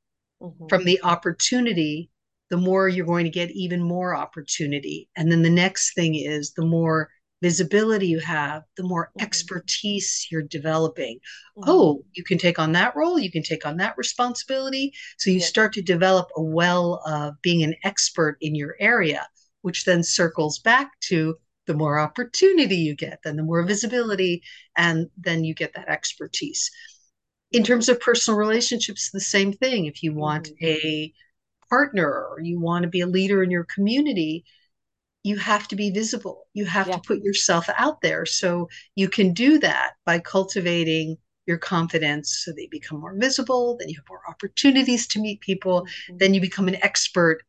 mm-hmm. 0.42 0.66
from 0.68 0.84
the 0.84 1.00
opportunity, 1.02 2.10
the 2.50 2.56
more 2.56 2.88
you're 2.88 3.06
going 3.06 3.24
to 3.24 3.30
get 3.30 3.50
even 3.50 3.82
more 3.82 4.16
opportunity. 4.16 5.08
And 5.16 5.30
then 5.30 5.42
the 5.42 5.50
next 5.50 5.94
thing 5.94 6.14
is 6.14 6.52
the 6.52 6.64
more 6.64 7.10
visibility 7.46 8.08
you 8.14 8.20
have, 8.20 8.62
the 8.78 8.82
more 8.92 9.06
Mhm. 9.14 9.24
expertise 9.26 10.26
you're 10.30 10.54
developing. 10.58 11.18
Mhm. 11.56 11.66
Oh, 11.68 12.02
you 12.14 12.24
can 12.24 12.38
take 12.38 12.58
on 12.58 12.72
that 12.72 12.96
role, 12.96 13.18
you 13.18 13.30
can 13.36 13.42
take 13.42 13.64
on 13.66 13.76
that 13.78 13.96
responsibility. 13.98 14.92
So 15.18 15.30
you 15.30 15.40
Yeah. 15.40 15.46
start 15.54 15.72
to 15.74 15.82
develop 15.82 16.26
a 16.36 16.42
well 16.42 17.02
of 17.06 17.34
being 17.42 17.62
an 17.62 17.74
expert 17.90 18.38
in 18.40 18.54
your 18.54 18.74
area, 18.80 19.22
which 19.62 19.84
then 19.84 20.02
circles 20.02 20.58
back 20.58 20.88
to 21.10 21.36
the 21.66 21.74
more 21.74 21.98
opportunity 21.98 22.76
you 22.76 22.94
get, 22.94 23.18
then 23.24 23.36
the 23.36 23.42
more 23.50 23.62
visibility, 23.62 24.42
and 24.76 25.08
then 25.26 25.44
you 25.44 25.54
get 25.54 25.72
that 25.74 25.88
expertise. 25.88 26.70
In 27.52 27.62
terms 27.62 27.88
of 27.88 28.00
personal 28.00 28.38
relationships, 28.38 29.10
the 29.10 29.20
same 29.36 29.52
thing. 29.52 29.86
If 29.86 30.02
you 30.02 30.12
want 30.14 30.48
Mhm. 30.48 30.56
a 30.62 31.12
partner 31.70 32.10
or 32.30 32.40
you 32.40 32.60
want 32.60 32.82
to 32.84 32.88
be 32.96 33.02
a 33.02 33.06
leader 33.06 33.42
in 33.42 33.50
your 33.50 33.66
community, 33.74 34.44
you 35.24 35.36
have 35.38 35.66
to 35.68 35.76
be 35.76 35.90
visible. 35.90 36.48
You 36.54 36.66
have 36.66 36.90
Yeah. 36.90 36.92
to 36.92 37.00
put 37.00 37.22
yourself 37.22 37.68
out 37.76 38.00
there. 38.02 38.26
So 38.26 38.68
you 38.94 39.08
can 39.08 39.32
do 39.34 39.58
that 39.60 39.94
by 40.06 40.20
cultivating 40.20 41.16
your 41.46 41.58
confidence 41.58 42.42
so 42.44 42.52
that 42.52 42.62
you 42.62 42.68
become 42.70 43.00
more 43.00 43.16
visible, 43.18 43.76
then 43.78 43.88
you 43.88 43.96
have 43.96 44.08
more 44.08 44.22
opportunities 44.28 45.06
to 45.08 45.20
meet 45.20 45.40
people, 45.40 45.86
Mhm. 46.08 46.20
then 46.20 46.34
you 46.34 46.40
become 46.40 46.68
an 46.68 46.82
expert 46.82 47.42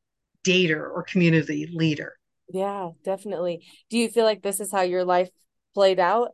dater 0.44 0.82
or 0.82 1.04
community 1.04 1.70
leader. 1.74 2.18
Yeah, 2.50 2.92
definitely. 3.04 3.66
Do 3.90 3.98
you 3.98 4.10
feel 4.10 4.24
like 4.26 4.42
this 4.44 4.60
is 4.60 4.72
how 4.72 4.82
your 4.82 5.04
life 5.04 5.30
played 5.74 6.00
out? 6.00 6.32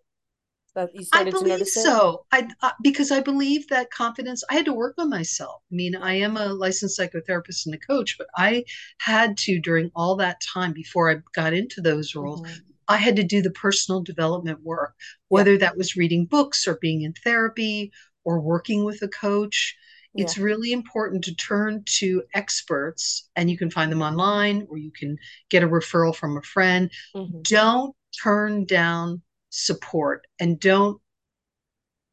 That 0.74 0.90
you 0.94 1.02
I 1.02 1.04
started 1.04 1.32
to 1.32 1.38
believe 1.40 1.50
notice 1.60 1.76
it? 1.76 1.82
so. 1.84 2.26
I 2.32 2.48
uh, 2.62 2.72
because 2.82 3.12
I 3.12 3.20
believe 3.20 3.68
that 3.68 3.92
confidence. 3.92 4.42
I 4.50 4.54
had 4.54 4.66
to 4.66 4.74
work 4.74 4.96
on 4.98 5.10
myself. 5.10 5.62
I 5.70 5.76
mean, 5.76 5.96
I 5.96 6.14
am 6.14 6.38
a 6.38 6.48
licensed 6.54 6.98
psychotherapist 6.98 7.66
and 7.66 7.76
a 7.76 7.78
coach, 7.78 8.16
but 8.18 8.28
I 8.38 8.64
had 9.00 9.38
to 9.40 9.60
during 9.60 9.92
all 9.96 10.16
that 10.18 10.40
time 10.42 10.72
before 10.72 11.12
I 11.12 11.18
got 11.36 11.54
into 11.54 11.82
those 11.82 12.16
roles. 12.16 12.42
Mhm. 12.42 12.62
I 12.88 12.98
had 12.98 13.18
to 13.18 13.24
do 13.24 13.42
the 13.42 13.52
personal 13.52 14.02
development 14.02 14.62
work, 14.64 14.96
Yeah. 14.98 15.06
whether 15.28 15.58
that 15.58 15.76
was 15.78 15.96
reading 15.98 16.26
books 16.26 16.66
or 16.68 16.78
being 16.82 17.02
in 17.02 17.14
therapy 17.22 17.92
or 18.24 18.40
working 18.40 18.86
with 18.86 19.02
a 19.02 19.08
coach. 19.10 19.76
Yeah. 20.14 20.24
It's 20.24 20.38
really 20.38 20.72
important 20.72 21.24
to 21.26 21.36
turn 21.36 21.84
to 22.00 22.24
experts, 22.34 23.30
and 23.36 23.50
you 23.52 23.58
can 23.58 23.72
find 23.72 23.92
them 23.92 24.02
online 24.02 24.68
or 24.70 24.78
you 24.78 24.92
can 24.92 25.18
get 25.50 25.64
a 25.64 25.68
referral 25.68 26.16
from 26.16 26.38
a 26.38 26.42
friend. 26.42 26.90
Mhm. 27.14 27.44
Don't 27.44 27.94
turn 28.24 28.66
down 28.66 29.22
support 29.52 30.28
and 30.40 30.60
don't 30.60 31.02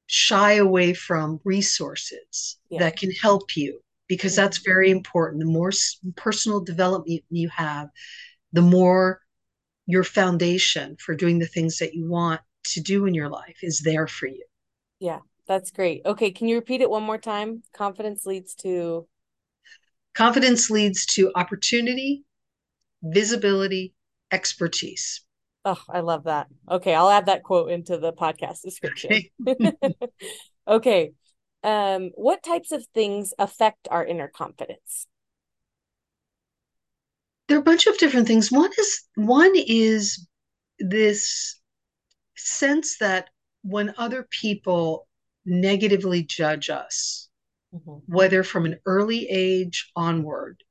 shy 0.06 0.54
away 0.54 0.94
from 0.94 1.40
resources 1.44 2.58
Yeah. 2.70 2.80
that 2.80 2.96
can 2.96 3.10
help 3.12 3.56
you 3.56 3.80
because 4.08 4.34
that's 4.34 4.58
very 4.58 4.90
important. 4.90 5.40
The 5.40 5.46
more 5.50 5.70
personal 6.16 6.60
development 6.60 7.22
you 7.30 7.48
have, 7.50 7.88
the 8.52 8.62
more 8.62 9.20
your 9.86 10.04
foundation 10.04 10.96
for 10.98 11.14
doing 11.14 11.38
the 11.38 11.46
things 11.46 11.78
that 11.78 11.94
you 11.94 12.08
want 12.08 12.40
to 12.64 12.80
do 12.80 13.06
in 13.06 13.14
your 13.14 13.28
life 13.28 13.58
is 13.62 13.80
there 13.80 14.06
for 14.06 14.26
you. 14.26 14.44
Yeah, 15.00 15.20
that's 15.46 15.70
great. 15.70 16.02
Okay, 16.04 16.30
can 16.30 16.48
you 16.48 16.56
repeat 16.56 16.80
it 16.80 16.90
one 16.90 17.02
more 17.02 17.18
time? 17.18 17.62
Confidence 17.72 18.26
leads 18.26 18.54
to 18.56 19.06
Confidence 20.12 20.68
leads 20.68 21.06
to 21.06 21.32
opportunity, 21.34 22.24
visibility, 23.02 23.94
expertise. 24.32 25.22
Oh, 25.68 25.82
I 25.90 26.00
love 26.00 26.24
that. 26.24 26.46
Okay, 26.70 26.94
I'll 26.94 27.10
add 27.10 27.26
that 27.26 27.42
quote 27.42 27.70
into 27.70 27.98
the 27.98 28.12
podcast 28.12 28.62
description. 28.62 29.22
Okay. 30.66 31.12
Um, 31.62 32.10
what 32.14 32.42
types 32.42 32.72
of 32.72 32.86
things 32.94 33.34
affect 33.38 33.88
our 33.90 34.04
inner 34.04 34.28
confidence? 34.28 35.06
there 37.48 37.56
are 37.56 37.60
a 37.60 37.64
bunch 37.64 37.86
of 37.86 37.96
different 37.98 38.26
things. 38.26 38.52
One 38.52 38.70
is 38.78 39.04
one 39.14 39.52
is 39.56 40.26
this 40.78 41.60
sense 42.36 42.98
that 42.98 43.30
when 43.62 43.94
other 43.96 44.28
people 44.30 45.08
negatively 45.46 46.22
judge 46.22 46.68
us, 46.70 47.28
Mhm. 47.74 48.02
whether 48.06 48.42
from 48.42 48.66
an 48.66 48.80
early 48.86 49.28
age 49.30 49.90
onward 49.96 50.62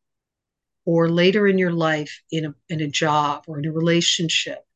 or 0.86 1.10
later 1.10 1.48
in 1.48 1.58
your 1.58 1.74
life 1.74 2.22
in 2.32 2.46
a 2.46 2.56
in 2.70 2.82
a 2.82 2.88
job 2.88 3.46
or 3.48 3.58
in 3.60 3.66
a 3.66 3.72
relationship, 3.72 4.66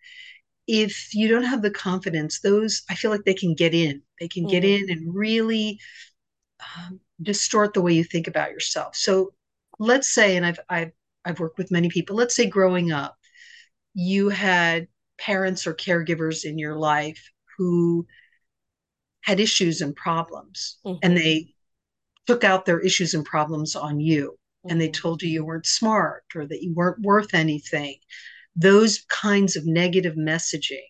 if 0.74 1.14
you 1.14 1.28
don't 1.28 1.44
have 1.44 1.62
the 1.62 1.72
confidence, 1.72 2.40
those 2.40 2.84
I 2.90 2.96
feel 2.96 3.12
like 3.12 3.26
they 3.26 3.34
can 3.34 3.56
get 3.56 3.74
in. 3.74 4.02
They 4.22 4.30
can 4.30 4.48
get 4.48 4.64
Mhm. 4.64 4.66
in 4.66 4.90
and 4.90 5.14
really 5.14 5.80
um, 6.78 7.00
distort 7.22 7.74
the 7.74 7.82
way 7.82 7.94
you 7.94 8.04
think 8.04 8.28
about 8.28 8.52
yourself. 8.52 8.96
So 8.96 9.34
let's 9.80 10.14
say, 10.14 10.38
and 10.38 10.46
I've 10.46 10.60
I've 10.70 10.92
I've 11.26 11.40
worked 11.40 11.58
with 11.58 11.72
many 11.72 11.90
people. 11.90 12.16
Let's 12.16 12.36
say 12.36 12.48
growing 12.48 12.92
up, 12.92 13.18
you 13.94 14.30
had 14.30 14.88
parents 15.20 15.68
or 15.68 15.74
caregivers 15.76 16.46
in 16.46 16.60
your 16.60 16.76
life 16.76 17.32
who 17.58 18.08
had 19.22 19.40
issues 19.40 19.82
and 19.82 19.96
problems, 19.96 20.78
Mhm. 20.84 21.02
and 21.02 21.18
they 21.18 21.54
took 22.28 22.44
out 22.44 22.66
their 22.66 22.80
issues 22.82 23.14
and 23.14 23.26
problems 23.26 23.76
on 23.76 24.00
you, 24.00 24.38
and 24.70 24.82
they 24.82 24.88
Mhm. 24.88 24.94
told 24.94 25.24
you 25.24 25.30
you 25.30 25.46
weren't 25.46 25.66
smart 25.68 26.26
or 26.36 26.46
that 26.48 26.64
you 26.64 26.74
weren't 26.74 27.02
worth 27.02 27.34
anything. 27.34 27.98
Those 28.56 29.06
kinds 29.10 29.56
of 29.56 29.66
negative 29.66 30.16
messaging 30.16 30.86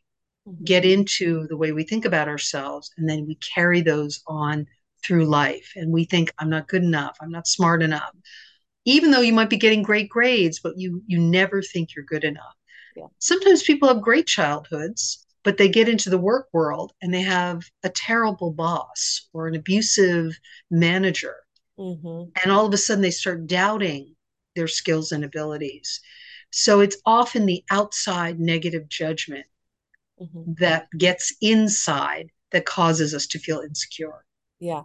Mhm. 0.48 0.65
get 0.65 0.86
into 0.86 1.48
the 1.48 1.58
way 1.58 1.72
we 1.72 1.84
think 1.84 2.06
about 2.06 2.27
ourselves, 2.27 2.91
and 2.98 3.08
then 3.10 3.27
we 3.27 3.36
carry 3.36 3.82
those 3.82 4.22
on 4.27 4.68
through 5.03 5.25
life. 5.25 5.72
And 5.75 5.91
we 5.91 6.06
think, 6.06 6.32
I'm 6.39 6.50
not 6.50 6.68
good 6.68 6.84
enough, 6.84 7.18
I'm 7.22 7.32
not 7.32 7.48
smart 7.48 7.84
enough. 7.84 8.12
Even 8.86 9.12
though 9.12 9.22
you 9.22 9.34
might 9.34 9.50
be 9.50 9.58
getting 9.58 9.84
great 9.84 10.10
grades, 10.10 10.60
but 10.60 10.77
you 10.77 11.03
you 11.08 11.20
never 11.20 11.62
think 11.62 11.96
you're 11.96 12.06
good 12.06 12.24
enough. 12.24 12.56
Yeah. 12.96 13.08
Sometimes 13.20 13.63
people 13.63 13.88
have 13.88 14.01
great 14.01 14.27
childhoods, 14.27 15.25
but 15.44 15.58
they 15.58 15.70
get 15.70 15.89
into 15.89 16.10
the 16.10 16.18
work 16.18 16.50
world 16.53 16.94
and 17.01 17.13
they 17.13 17.22
have 17.22 17.63
a 17.84 17.89
terrible 17.89 18.51
boss 18.51 19.30
or 19.34 19.48
an 19.48 19.56
abusive 19.56 20.39
manager. 20.72 21.36
Mhm. 21.77 22.32
And 22.44 22.51
all 22.51 22.65
of 22.65 22.74
a 22.74 22.77
sudden 22.77 23.01
they 23.01 23.12
start 23.12 23.48
doubting 23.48 24.15
their 24.56 24.68
skills 24.68 25.12
and 25.12 25.24
abilities. 25.24 26.01
So 26.51 26.81
it's 26.81 26.98
often 27.05 27.46
the 27.46 27.63
outside 27.72 28.39
negative 28.39 28.88
judgment 28.89 29.48
Mhm. 30.17 30.46
that 30.46 30.88
gets 30.96 31.34
inside 31.41 32.29
that 32.51 32.65
causes 32.65 33.13
us 33.15 33.25
to 33.25 33.39
feel 33.39 33.62
insecure. 33.62 34.24
Yeah. 34.60 34.84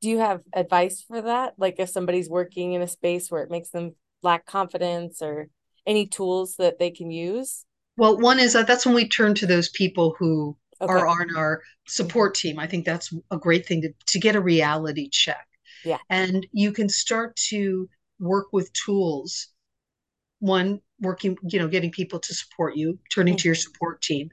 Do 0.00 0.10
you 0.10 0.18
have 0.18 0.42
advice 0.52 1.02
for 1.02 1.22
that? 1.22 1.54
Like 1.58 1.76
if 1.78 1.88
somebody's 1.90 2.30
working 2.30 2.74
in 2.74 2.82
a 2.82 2.88
space 2.88 3.30
where 3.30 3.42
it 3.42 3.50
makes 3.50 3.70
them 3.70 3.96
lack 4.22 4.46
confidence 4.46 5.22
or 5.22 5.50
any 5.86 6.06
tools 6.06 6.56
that 6.56 6.78
they 6.78 6.90
can 6.90 7.10
use? 7.10 7.64
Well, 7.96 8.18
one 8.18 8.38
is 8.38 8.52
that 8.52 8.66
that's 8.66 8.86
when 8.86 8.94
we 8.94 9.08
turn 9.08 9.34
to 9.36 9.46
those 9.46 9.68
people 9.70 10.14
who 10.18 10.56
Okay. 10.80 11.02
are 11.02 11.06
on 11.06 11.36
our 11.36 11.62
support 11.86 12.34
team. 12.34 12.58
I 12.58 12.66
think 12.66 12.84
that's 12.84 13.12
a 13.30 13.36
great 13.36 13.66
thing 13.66 13.82
to, 13.82 13.92
to 14.06 14.18
get 14.18 14.36
a 14.36 14.40
reality 14.40 15.08
check. 15.10 15.46
Yeah. 15.82 15.98
And 16.10 16.46
you 16.52 16.72
can 16.72 16.88
start 16.88 17.36
to 17.50 17.88
work 18.20 18.48
with 18.52 18.72
tools. 18.72 19.48
One, 20.40 20.80
working, 21.00 21.36
you 21.48 21.58
know, 21.58 21.68
getting 21.68 21.90
people 21.90 22.18
to 22.20 22.34
support 22.34 22.76
you, 22.76 22.98
turning 23.10 23.36
to 23.36 23.48
your 23.48 23.54
support 23.54 24.02
team. 24.02 24.30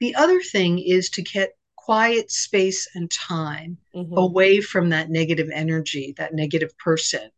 The 0.00 0.14
other 0.14 0.40
thing 0.40 0.78
is 0.78 1.10
to 1.10 1.22
get 1.22 1.56
quiet 1.76 2.30
space 2.30 2.88
and 2.94 3.10
time 3.10 3.78
Mhm. 3.94 4.16
away 4.16 4.60
from 4.60 4.90
that 4.90 5.10
negative 5.10 5.48
energy, 5.52 6.14
that 6.16 6.34
negative 6.34 6.76
person, 6.78 7.30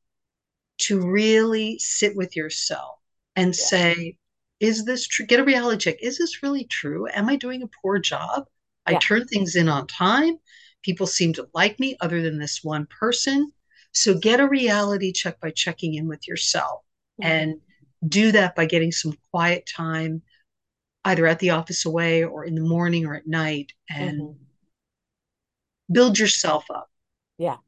to 0.78 1.00
really 1.00 1.78
sit 1.78 2.16
with 2.16 2.36
yourself 2.36 2.98
and 3.36 3.48
Yeah. 3.48 3.64
say, 3.64 4.16
is 4.60 4.84
this 4.84 5.06
true? 5.06 5.26
Get 5.26 5.40
a 5.40 5.44
reality 5.44 5.78
check. 5.78 6.02
Is 6.02 6.18
this 6.18 6.42
really 6.42 6.64
true? 6.64 7.08
Am 7.08 7.28
I 7.28 7.36
doing 7.36 7.62
a 7.62 7.70
poor 7.82 7.98
job? 7.98 8.46
I 8.86 8.94
turn 8.96 9.26
things 9.26 9.56
in 9.56 9.68
on 9.68 9.86
time. 9.86 10.38
People 10.82 11.06
seem 11.06 11.32
to 11.34 11.48
like 11.54 11.78
me 11.78 11.96
other 12.00 12.20
than 12.20 12.38
this 12.38 12.64
one 12.64 12.86
person. 12.86 13.52
So 13.92 14.18
get 14.18 14.40
a 14.40 14.48
reality 14.48 15.12
check 15.12 15.40
by 15.40 15.50
checking 15.50 15.94
in 15.94 16.08
with 16.08 16.26
yourself 16.26 16.82
Mhm. 17.20 17.24
and 17.24 17.60
do 18.06 18.32
that 18.32 18.56
by 18.56 18.66
getting 18.66 18.92
some 18.92 19.14
quiet 19.30 19.66
time 19.66 20.22
either 21.04 21.26
at 21.26 21.38
the 21.40 21.50
office 21.50 21.86
away 21.86 22.24
or 22.24 22.44
in 22.44 22.54
the 22.54 22.62
morning 22.62 23.06
or 23.06 23.14
at 23.16 23.26
night 23.26 23.72
and 23.90 24.28
Mhm. 24.28 24.38
build 25.90 26.18
yourself 26.18 26.64
up. 26.70 26.90
Yeah. 27.38 27.58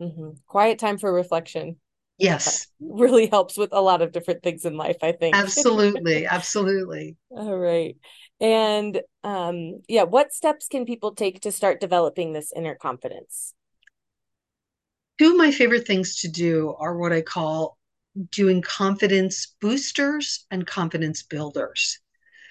Mhm. 0.00 0.38
Quiet 0.46 0.78
time 0.78 0.98
for 0.98 1.12
reflection 1.12 1.80
Yes, 2.18 2.68
really 2.80 3.26
helps 3.26 3.56
with 3.56 3.72
a 3.72 3.80
lot 3.80 4.02
of 4.02 4.12
different 4.12 4.42
things 4.42 4.64
in 4.64 4.76
life, 4.76 4.98
I 5.02 5.12
think. 5.12 5.42
absolutely. 5.42 6.26
Absolutely. 6.26 7.16
All 7.30 7.56
right. 7.58 7.96
And 8.40 9.00
um, 9.22 9.82
yeah, 9.88 10.02
what 10.04 10.32
steps 10.32 10.66
can 10.68 10.84
people 10.84 11.14
take 11.14 11.40
to 11.42 11.52
start 11.52 11.80
developing 11.80 12.32
this 12.32 12.52
inner 12.54 12.74
confidence? 12.74 13.54
Two 15.20 15.30
of 15.30 15.36
my 15.36 15.52
favorite 15.52 15.86
things 15.86 16.16
to 16.22 16.28
do 16.28 16.74
are 16.80 16.96
what 16.96 17.12
I 17.12 17.22
call 17.22 17.78
doing 18.30 18.62
confidence 18.62 19.56
boosters 19.60 20.46
and 20.50 20.66
confidence 20.66 21.22
builders. 21.22 21.98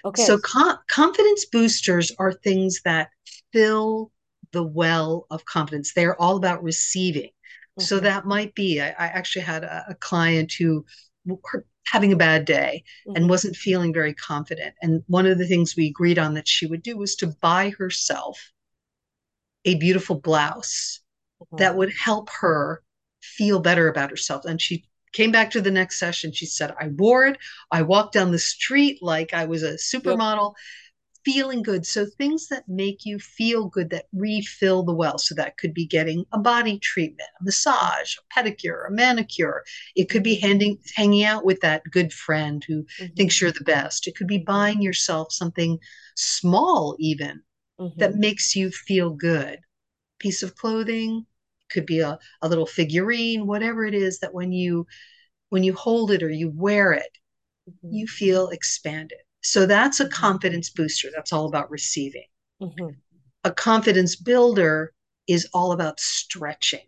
Okay. 0.04 0.26
So, 0.28 0.40
co- 0.40 0.78
confidence 0.90 1.46
boosters 1.46 2.12
are 2.20 2.34
things 2.34 2.82
that 2.86 3.12
fill 3.54 4.12
the 4.52 4.64
well 4.64 5.28
of 5.32 5.46
confidence. 5.46 5.94
They're 5.94 6.22
all 6.22 6.38
about 6.38 6.64
receiving. 6.64 7.32
So, 7.80 8.00
Mhm. 8.00 8.04
that 8.04 8.26
might 8.26 8.56
be 8.56 8.82
I, 8.82 8.90
I 8.90 9.08
actually 9.08 9.44
had 9.44 9.64
a, 9.64 9.86
a 9.90 9.96
client 9.96 10.54
who 10.54 10.86
having 11.88 12.14
a 12.14 12.18
bad 12.18 12.46
day 12.46 12.84
Mhm. 13.06 13.16
and 13.16 13.30
wasn't 13.30 13.56
feeling 13.56 13.94
very 13.94 14.14
confident. 14.14 14.76
And 14.82 15.04
one 15.08 15.26
of 15.26 15.38
the 15.38 15.48
things 15.48 15.76
we 15.76 15.88
agreed 15.88 16.20
on 16.20 16.36
that 16.36 16.48
she 16.48 16.66
would 16.68 16.84
do 16.84 16.98
was 16.98 17.16
to 17.18 17.28
buy 17.42 17.72
herself 17.78 18.52
a 19.66 19.76
beautiful 19.76 20.20
blouse 20.20 21.00
that 21.58 21.76
would 21.78 21.94
help 21.94 22.30
her 22.42 22.84
feel 23.22 23.60
better 23.60 23.90
about 23.90 24.10
herself. 24.12 24.46
And 24.46 24.62
she 24.62 24.86
came 25.14 25.32
back 25.32 25.52
to 25.52 25.62
the 25.62 25.72
next 25.72 26.00
session. 26.00 26.32
She 26.32 26.46
said, 26.46 26.74
I 26.80 26.90
wore 26.90 27.26
it. 27.26 27.38
I 27.72 27.82
walked 27.82 28.14
down 28.14 28.32
the 28.32 28.40
street 28.40 29.00
like 29.02 29.34
I 29.34 29.46
was 29.46 29.64
a 29.64 29.74
supermodel, 29.74 30.54
feeling 31.26 31.62
good. 31.62 31.86
So 31.86 32.06
things 32.06 32.48
that 32.48 32.64
make 32.68 33.06
you 33.06 33.20
feel 33.20 33.68
good, 33.68 33.90
that 33.92 34.06
refill 34.14 34.84
the 34.84 34.94
well. 34.94 35.18
So 35.18 35.36
that 35.36 35.58
could 35.58 35.74
be 35.74 35.86
getting 35.86 36.26
a 36.32 36.40
body 36.40 36.80
treatment, 36.80 37.30
a 37.40 37.44
massage, 37.44 38.16
a 38.18 38.40
pedicure, 38.40 38.88
a 38.88 38.92
manicure. 38.92 39.64
It 39.96 40.10
could 40.10 40.24
be 40.24 40.36
handing, 40.36 40.80
hanging 40.96 41.26
out 41.26 41.46
with 41.46 41.60
that 41.62 41.84
good 41.92 42.14
friend 42.14 42.64
who 42.68 42.86
Mhm. 43.00 43.16
thinks 43.16 43.42
you're 43.42 43.52
the 43.52 43.64
best. 43.66 44.08
It 44.08 44.16
could 44.16 44.28
be 44.28 44.38
buying 44.40 44.82
yourself 44.82 45.34
something 45.34 45.80
small, 46.16 46.96
even 47.00 47.42
Mhm. 47.80 48.00
that 48.00 48.16
makes 48.16 48.56
you 48.56 48.72
feel 48.72 49.12
good. 49.12 49.60
Piece 50.20 50.44
of 50.44 50.56
clothing, 50.56 51.26
could 51.70 51.86
be 51.86 52.00
a, 52.00 52.18
a 52.42 52.50
little 52.50 52.66
figurine, 52.66 53.48
whatever 53.48 53.86
it 53.86 53.94
is 53.94 54.20
that 54.20 54.34
when 54.34 54.52
you 54.52 54.88
when 55.50 55.64
you 55.64 55.74
hold 55.74 56.12
it 56.12 56.24
or 56.24 56.30
you 56.30 56.50
wear 56.50 56.94
it, 56.94 57.18
Mhm. 57.68 57.90
you 57.92 58.08
feel 58.08 58.50
expanded. 58.50 59.20
So 59.42 59.66
that's 59.66 60.00
a 60.00 60.06
Mhm. 60.06 60.12
confidence 60.12 60.70
booster. 60.70 61.10
That's 61.16 61.34
all 61.34 61.48
about 61.48 61.72
receiving. 61.72 62.28
Mhm. 62.62 63.02
A 63.44 63.52
confidence 63.52 64.16
builder 64.16 64.94
is 65.28 65.48
all 65.54 65.74
about 65.74 66.00
stretching. 66.00 66.88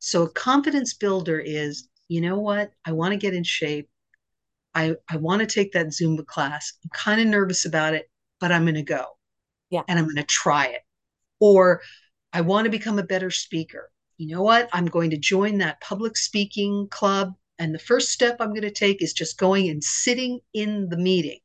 So 0.00 0.24
a 0.24 0.30
confidence 0.30 0.94
builder 0.94 1.40
is, 1.40 1.88
you 2.08 2.20
know 2.20 2.38
what? 2.40 2.72
I 2.84 2.92
want 2.92 3.12
to 3.12 3.18
get 3.18 3.34
in 3.34 3.44
shape. 3.44 3.90
I, 4.74 4.96
I 5.08 5.18
want 5.18 5.40
to 5.40 5.46
take 5.46 5.72
that 5.72 5.88
Zumba 5.88 6.26
class. 6.26 6.74
I'm 6.84 6.90
kind 6.90 7.20
of 7.20 7.28
nervous 7.28 7.66
about 7.66 7.94
it, 7.94 8.10
but 8.40 8.52
I'm 8.52 8.64
going 8.64 8.76
to 8.76 8.82
go. 8.82 9.18
Yeah. 9.70 9.82
And 9.88 9.98
I'm 9.98 10.06
going 10.06 10.16
to 10.16 10.24
try 10.24 10.66
it. 10.68 10.82
Or 11.40 11.82
I 12.32 12.42
want 12.42 12.66
to 12.66 12.70
become 12.72 12.98
a 12.98 13.04
better 13.04 13.30
speaker. 13.30 13.91
You 14.18 14.34
know 14.34 14.42
what? 14.42 14.68
I'm 14.72 14.86
going 14.86 15.10
to 15.10 15.16
join 15.16 15.58
that 15.58 15.80
public 15.80 16.16
speaking 16.16 16.88
club. 16.88 17.34
And 17.58 17.74
the 17.74 17.78
first 17.78 18.10
step 18.10 18.36
I'm 18.40 18.50
going 18.50 18.62
to 18.62 18.70
take 18.70 19.02
is 19.02 19.12
just 19.12 19.38
going 19.38 19.68
and 19.68 19.82
sitting 19.82 20.40
in 20.52 20.88
the 20.88 20.96
meeting. 20.96 21.38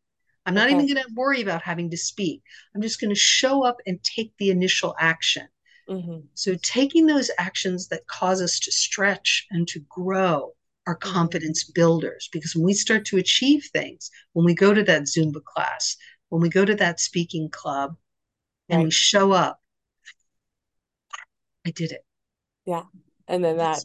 I'm 0.46 0.54
not 0.54 0.70
Okay. 0.70 0.76
even 0.76 0.94
going 0.94 1.06
to 1.06 1.14
worry 1.14 1.42
about 1.42 1.62
having 1.62 1.90
to 1.92 1.98
speak. 1.98 2.42
I'm 2.74 2.82
just 2.82 3.00
going 3.02 3.10
to 3.10 3.20
show 3.20 3.64
up 3.64 3.78
and 3.86 4.02
take 4.04 4.34
the 4.38 4.50
initial 4.50 4.96
action. 5.00 5.48
Mhm. 5.90 6.28
So, 6.36 6.56
taking 6.62 7.06
those 7.06 7.30
actions 7.38 7.88
that 7.90 8.08
cause 8.08 8.42
us 8.42 8.60
to 8.62 8.72
stretch 8.72 9.46
and 9.52 9.68
to 9.70 9.80
grow 9.82 10.56
are 10.86 10.96
Mhm. 10.96 11.02
confidence 11.02 11.64
builders. 11.66 12.30
Because 12.32 12.56
when 12.56 12.64
we 12.66 12.74
start 12.74 13.06
to 13.08 13.18
achieve 13.18 13.66
things, 13.74 14.10
when 14.34 14.46
we 14.46 14.56
go 14.56 14.74
to 14.74 14.84
that 14.84 15.04
Zumba 15.04 15.44
class, 15.44 15.98
when 16.30 16.42
we 16.42 16.50
go 16.50 16.64
to 16.66 16.76
that 16.76 17.00
speaking 17.00 17.50
club, 17.50 17.98
and 18.70 18.84
we 18.84 18.92
show 18.92 19.34
up, 19.34 19.62
I 21.66 21.72
did 21.72 21.92
it. 21.92 22.07
And 23.28 23.44
then 23.44 23.58
that 23.58 23.84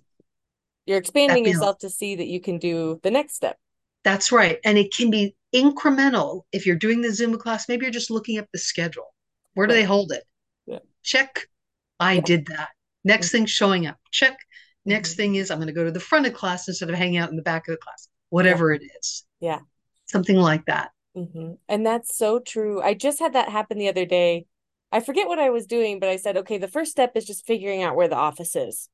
you're 0.87 0.99
expanding 0.99 1.45
that 1.45 1.51
yourself 1.51 1.79
to 1.79 1.91
see 1.91 2.17
that 2.17 2.27
you 2.27 2.41
can 2.41 2.59
do 2.59 3.01
the 3.03 3.11
next 3.11 3.35
step. 3.35 3.59
That's 4.05 4.33
right. 4.33 4.59
And 4.65 4.77
it 4.79 4.93
can 4.95 5.11
be 5.11 5.37
incremental. 5.55 6.43
If 6.53 6.67
you're 6.67 6.77
doing 6.77 7.01
the 7.01 7.09
Zumba 7.09 7.39
class, 7.39 7.69
maybe 7.69 7.85
you're 7.85 7.93
just 7.93 8.11
looking 8.11 8.39
up 8.39 8.47
the 8.53 8.59
schedule. 8.59 9.15
Where 9.55 9.67
do 9.67 9.75
they 9.75 9.85
hold 9.85 10.13
it? 10.13 10.25
Yeah. 10.67 10.81
Check. 11.03 11.47
I 12.01 12.15
Yeah. 12.15 12.21
did 12.23 12.47
that. 12.47 12.71
Next 13.05 13.29
Mhm. 13.29 13.33
thing, 13.33 13.47
showing 13.47 13.87
up. 13.87 13.99
Check. 14.11 14.39
Next 14.85 15.13
Mhm. 15.13 15.17
thing 15.17 15.35
is 15.37 15.51
I'm 15.51 15.59
going 15.59 15.69
to 15.69 15.73
go 15.73 15.85
to 15.85 15.93
the 15.93 16.01
front 16.01 16.27
of 16.27 16.35
class 16.35 16.67
instead 16.69 16.91
of 16.91 16.97
hanging 16.97 17.19
out 17.19 17.31
in 17.31 17.37
the 17.37 17.43
back 17.43 17.69
of 17.69 17.73
the 17.73 17.79
class. 17.79 18.09
Whatever 18.31 18.73
it 18.73 18.83
is. 18.99 19.25
Yeah. 19.41 19.61
Something 20.07 20.37
like 20.37 20.65
that. 20.67 20.91
hmm 21.15 21.53
And 21.69 21.87
that's 21.87 22.17
so 22.17 22.39
true. 22.41 22.81
I 22.83 22.95
just 22.95 23.19
had 23.21 23.35
that 23.35 23.51
happen 23.51 23.79
the 23.79 23.89
other 23.89 24.07
day. 24.07 24.47
I 24.93 25.01
forget 25.01 25.29
what 25.29 25.41
I 25.41 25.51
was 25.51 25.67
doing, 25.67 25.99
but 26.01 26.09
I 26.11 26.17
said, 26.17 26.37
okay, 26.39 26.59
the 26.59 26.69
first 26.69 26.93
step 26.93 27.13
is 27.17 27.25
just 27.25 27.47
figuring 27.47 27.83
out 27.83 27.97
where 27.97 28.09
the 28.09 28.17
office 28.17 28.55
is. 28.57 28.89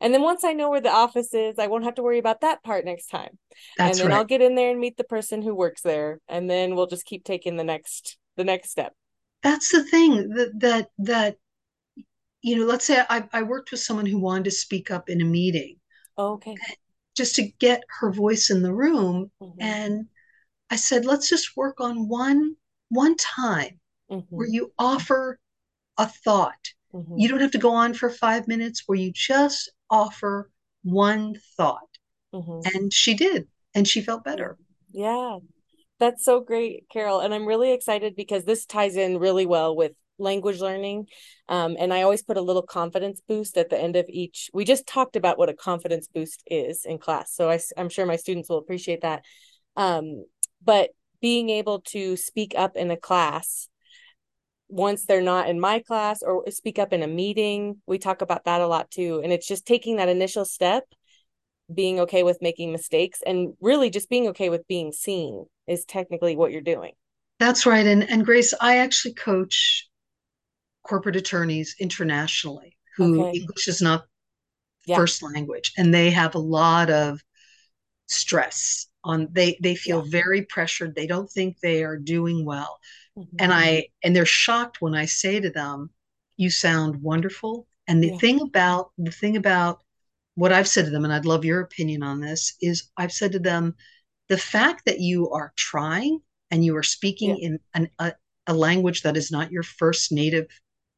And 0.00 0.14
then 0.14 0.22
once 0.22 0.44
I 0.44 0.52
know 0.52 0.70
where 0.70 0.80
the 0.80 0.90
office 0.92 1.34
is, 1.34 1.58
I 1.58 1.68
won't 1.68 1.84
have 1.84 1.94
to 1.96 2.02
worry 2.02 2.18
about 2.18 2.42
that 2.42 2.62
part 2.62 2.84
next 2.84 3.08
time. 3.08 3.38
That's 3.76 3.98
and 3.98 4.00
then 4.00 4.10
right. 4.10 4.18
I'll 4.18 4.24
get 4.26 4.42
in 4.42 4.54
there 4.54 4.70
and 4.70 4.80
meet 4.80 4.96
the 4.96 5.04
person 5.04 5.42
who 5.42 5.54
works 5.54 5.82
there. 5.82 6.20
And 6.28 6.48
then 6.50 6.74
we'll 6.74 6.86
just 6.86 7.06
keep 7.06 7.24
taking 7.24 7.56
the 7.56 7.64
next 7.64 8.18
the 8.36 8.44
next 8.44 8.70
step. 8.70 8.94
That's 9.42 9.70
the 9.70 9.84
thing 9.84 10.30
that 10.30 10.58
that 10.60 10.90
that 10.98 11.36
you 12.42 12.56
know. 12.56 12.66
Let's 12.66 12.84
say 12.84 13.02
I, 13.08 13.26
I 13.32 13.42
worked 13.42 13.70
with 13.70 13.80
someone 13.80 14.06
who 14.06 14.18
wanted 14.18 14.44
to 14.44 14.50
speak 14.50 14.90
up 14.90 15.08
in 15.08 15.20
a 15.22 15.24
meeting 15.24 15.76
Oh, 16.16 16.34
okay. 16.34 16.62
just 17.16 17.34
to 17.36 17.42
get 17.58 17.82
her 18.00 18.10
voice 18.12 18.50
in 18.50 18.62
the 18.62 18.72
room, 18.72 19.30
Mhm. 19.40 19.58
and 19.60 20.08
I 20.70 20.76
said, 20.76 21.06
let's 21.06 21.28
just 21.28 21.56
work 21.56 21.80
on 21.80 22.08
one 22.08 22.56
one 22.90 23.16
time 23.16 23.79
where 24.34 24.48
Mhm. 24.48 24.52
you 24.52 24.72
offer 24.78 25.38
a 25.98 26.06
thought. 26.06 26.72
Mhm. 26.94 27.20
You 27.20 27.28
don't 27.28 27.40
have 27.40 27.52
to 27.52 27.58
go 27.58 27.70
on 27.74 27.94
for 27.94 28.10
five 28.10 28.48
minutes, 28.48 28.84
where 28.86 28.98
you 28.98 29.12
just 29.12 29.70
offer 29.90 30.50
one 30.82 31.40
thought. 31.56 31.98
Mhm. 32.32 32.74
And 32.74 32.92
she 32.92 33.14
did, 33.14 33.48
and 33.74 33.86
she 33.86 34.00
felt 34.00 34.24
better. 34.24 34.58
Yeah, 34.92 35.38
that's 35.98 36.24
so 36.24 36.40
great, 36.40 36.86
Karol. 36.90 37.20
And 37.20 37.34
I'm 37.34 37.46
really 37.46 37.72
excited 37.72 38.16
because 38.16 38.44
this 38.44 38.66
ties 38.66 38.96
in 38.96 39.18
really 39.18 39.46
well 39.46 39.76
with 39.76 39.92
language 40.18 40.60
learning. 40.60 41.06
Um, 41.48 41.76
and 41.78 41.92
I 41.92 42.02
always 42.02 42.22
put 42.22 42.36
a 42.36 42.42
little 42.42 42.62
confidence 42.62 43.20
boost 43.26 43.56
at 43.56 43.70
the 43.70 43.78
end 43.78 43.96
of 43.96 44.06
each. 44.08 44.50
We 44.52 44.64
just 44.64 44.86
talked 44.86 45.16
about 45.16 45.38
what 45.38 45.48
a 45.48 45.54
confidence 45.54 46.08
boost 46.12 46.42
is 46.46 46.84
in 46.84 46.98
class. 46.98 47.34
So 47.34 47.50
I, 47.50 47.60
am 47.76 47.88
sure 47.88 48.06
my 48.06 48.16
students 48.16 48.48
will 48.48 48.58
appreciate 48.58 49.00
that. 49.02 49.24
Um, 49.76 50.26
but 50.62 50.90
being 51.20 51.50
able 51.50 51.80
to 51.80 52.16
speak 52.16 52.54
up 52.56 52.76
in 52.76 52.90
a 52.90 52.96
class 52.96 53.69
once 54.70 55.04
they're 55.04 55.20
not 55.22 55.48
in 55.48 55.60
my 55.60 55.80
class 55.80 56.22
or 56.22 56.44
speak 56.50 56.78
up 56.78 56.92
in 56.92 57.02
a 57.02 57.06
meeting, 57.06 57.80
we 57.86 57.98
talk 57.98 58.22
about 58.22 58.44
that 58.44 58.60
a 58.60 58.66
lot 58.66 58.90
too. 58.90 59.20
And 59.22 59.32
it's 59.32 59.46
just 59.46 59.66
taking 59.66 59.96
that 59.96 60.08
initial 60.08 60.44
step 60.44 60.84
being 61.72 62.00
okay 62.00 62.22
with 62.22 62.38
making 62.40 62.72
mistakes 62.72 63.22
and 63.24 63.54
really 63.60 63.90
just 63.90 64.08
being 64.08 64.28
okay 64.28 64.48
with 64.48 64.66
being 64.66 64.92
seen 64.92 65.46
is 65.66 65.84
technically 65.84 66.36
what 66.36 66.52
you're 66.52 66.60
doing. 66.60 66.92
That's 67.38 67.66
right. 67.66 67.86
And 67.86 68.08
and 68.08 68.24
Grace, 68.24 68.52
I 68.60 68.78
actually 68.78 69.14
coach 69.14 69.88
corporate 70.86 71.16
attorneys 71.16 71.76
internationally 71.80 72.76
who 72.96 73.20
Okay. 73.20 73.38
English 73.38 73.68
is 73.68 73.80
not 73.80 74.06
Yeah. 74.86 74.96
first 74.96 75.22
language, 75.22 75.72
and 75.76 75.92
they 75.94 76.10
have 76.10 76.34
a 76.34 76.38
lot 76.38 76.90
of 76.90 77.20
stress 78.08 78.88
on 79.04 79.28
they 79.32 79.56
they 79.62 79.74
feel 79.74 80.02
very 80.02 80.42
pressured. 80.42 80.94
They 80.94 81.06
don't 81.06 81.30
think 81.30 81.58
they 81.60 81.84
are 81.84 81.96
doing 81.96 82.44
well. 82.44 82.78
Mhm. 83.20 83.28
And 83.38 83.52
I 83.52 83.88
and 84.02 84.14
they're 84.16 84.26
shocked 84.26 84.80
when 84.80 84.94
I 84.94 85.06
say 85.06 85.40
to 85.40 85.50
them, 85.50 85.90
"You 86.36 86.50
sound 86.50 87.02
wonderful." 87.02 87.66
And 87.86 88.02
the 88.02 88.08
Yeah. 88.08 88.18
thing 88.18 88.40
about 88.40 88.92
the 88.98 89.10
thing 89.12 89.36
about 89.36 89.82
what 90.34 90.52
I've 90.52 90.68
said 90.68 90.86
to 90.86 90.90
them, 90.90 91.04
and 91.04 91.12
I'd 91.12 91.26
love 91.26 91.44
your 91.44 91.60
opinion 91.60 92.02
on 92.02 92.20
this, 92.20 92.54
is 92.60 92.90
I've 92.96 93.12
said 93.12 93.32
to 93.32 93.38
them, 93.38 93.76
the 94.28 94.38
fact 94.38 94.84
that 94.86 95.00
you 95.00 95.30
are 95.30 95.52
trying 95.56 96.20
and 96.50 96.64
you 96.64 96.76
are 96.76 96.82
speaking 96.82 97.36
Yeah. 97.38 97.48
in 97.48 97.60
an, 97.74 97.90
a, 97.98 98.14
a 98.46 98.54
language 98.54 99.02
that 99.02 99.16
is 99.16 99.30
not 99.30 99.52
your 99.52 99.62
first 99.64 100.12
native 100.12 100.46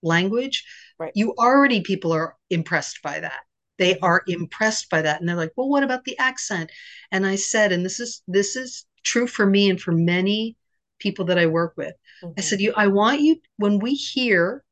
language, 0.03 0.65
Right. 0.99 1.13
you 1.15 1.35
already 1.39 1.81
people 1.81 2.13
are 2.13 2.37
impressed 2.51 3.03
by 3.03 3.21
that. 3.21 3.43
They 3.79 3.95
Mhm. 3.95 4.03
are 4.03 4.23
impressed 4.29 4.91
by 4.91 5.03
that, 5.03 5.21
and 5.21 5.29
they're 5.29 5.37
like, 5.37 5.53
"Well, 5.57 5.69
what 5.69 5.83
about 5.83 6.05
the 6.05 6.19
accent?" 6.19 6.71
And 7.11 7.27
I 7.27 7.37
said, 7.37 7.73
and 7.73 7.85
this 7.85 8.01
is 8.01 8.23
this 8.29 8.57
is 8.57 8.87
true 9.03 9.27
for 9.27 9.47
me 9.47 9.71
and 9.71 9.81
for 9.81 9.93
many 9.93 10.57
people 10.99 11.25
that 11.27 11.39
I 11.39 11.47
work 11.47 11.75
with. 11.77 11.95
I 12.39 12.41
Mhm. 12.41 12.43
said, 12.43 12.61
"You, 12.61 12.73
I 12.77 12.89
want 12.89 13.21
you 13.23 13.41
when 13.57 13.79
we 13.79 13.95
hear 13.95 14.65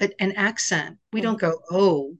a, 0.00 0.08
an 0.22 0.30
accent, 0.32 0.98
we 1.12 1.20
don't 1.20 1.38
Mm-hmm. 1.38 1.40
go, 1.40 1.60
oh." 1.70 2.16